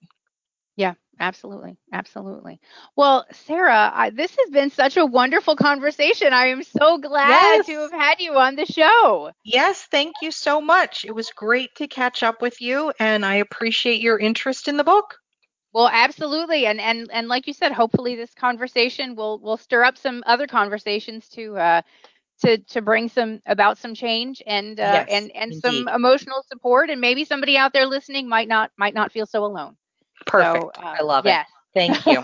Yeah, 0.77 0.93
absolutely. 1.19 1.75
Absolutely. 1.91 2.59
Well, 2.95 3.25
Sarah, 3.31 3.91
I, 3.93 4.11
this 4.11 4.35
has 4.37 4.49
been 4.51 4.69
such 4.69 4.95
a 4.95 5.05
wonderful 5.05 5.55
conversation. 5.55 6.33
I 6.33 6.47
am 6.47 6.61
so 6.63 6.99
glad 6.99 7.29
yes. 7.29 7.65
to 7.65 7.79
have 7.79 7.91
had 7.91 8.19
you 8.19 8.35
on 8.35 8.55
the 8.55 8.65
show. 8.65 9.31
Yes, 9.43 9.87
thank 9.91 10.15
you 10.21 10.31
so 10.31 10.61
much. 10.61 11.03
It 11.03 11.15
was 11.15 11.31
great 11.35 11.71
to 11.77 11.87
catch 11.87 12.21
up 12.21 12.41
with 12.41 12.61
you, 12.61 12.93
and 12.99 13.25
I 13.25 13.35
appreciate 13.35 14.01
your 14.01 14.19
interest 14.19 14.67
in 14.67 14.77
the 14.77 14.83
book. 14.83 15.15
Well, 15.77 15.91
absolutely, 15.93 16.65
and 16.65 16.81
and 16.81 17.07
and 17.13 17.27
like 17.27 17.45
you 17.45 17.53
said, 17.53 17.71
hopefully 17.71 18.15
this 18.15 18.33
conversation 18.33 19.15
will 19.15 19.37
will 19.37 19.57
stir 19.57 19.83
up 19.83 19.95
some 19.95 20.23
other 20.25 20.47
conversations 20.47 21.29
to 21.29 21.55
uh, 21.55 21.81
to 22.43 22.57
to 22.57 22.81
bring 22.81 23.07
some 23.09 23.41
about 23.45 23.77
some 23.77 23.93
change 23.93 24.41
and 24.47 24.79
uh, 24.79 25.05
yes, 25.05 25.07
and 25.11 25.31
and 25.35 25.53
indeed. 25.53 25.61
some 25.61 25.87
emotional 25.87 26.43
support, 26.51 26.89
and 26.89 26.99
maybe 26.99 27.23
somebody 27.23 27.57
out 27.57 27.73
there 27.73 27.85
listening 27.85 28.27
might 28.27 28.47
not 28.47 28.71
might 28.75 28.95
not 28.95 29.11
feel 29.11 29.27
so 29.27 29.45
alone. 29.45 29.77
Perfect. 30.25 30.63
So, 30.63 30.81
uh, 30.81 30.95
I 30.97 31.03
love 31.03 31.27
yes. 31.27 31.45
it. 31.75 31.79
Thank 31.79 32.05
you. 32.07 32.23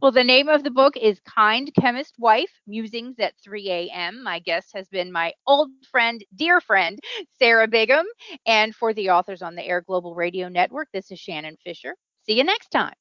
well, 0.00 0.10
the 0.10 0.24
name 0.24 0.48
of 0.48 0.64
the 0.64 0.70
book 0.70 0.96
is 0.96 1.20
Kind 1.20 1.70
Chemist 1.78 2.14
Wife 2.18 2.62
Musings 2.66 3.18
at 3.18 3.34
3 3.44 3.70
a.m. 3.70 4.22
My 4.24 4.38
guest 4.38 4.70
has 4.72 4.88
been 4.88 5.12
my 5.12 5.34
old 5.46 5.68
friend, 5.90 6.24
dear 6.34 6.62
friend, 6.62 6.98
Sarah 7.38 7.68
Bigham. 7.68 8.06
And 8.46 8.74
for 8.74 8.94
the 8.94 9.10
authors 9.10 9.42
on 9.42 9.54
the 9.54 9.66
Air 9.66 9.82
Global 9.82 10.14
Radio 10.14 10.48
Network, 10.48 10.88
this 10.94 11.10
is 11.10 11.18
Shannon 11.18 11.58
Fisher. 11.62 11.94
See 12.28 12.36
you 12.36 12.44
next 12.44 12.68
time. 12.70 12.92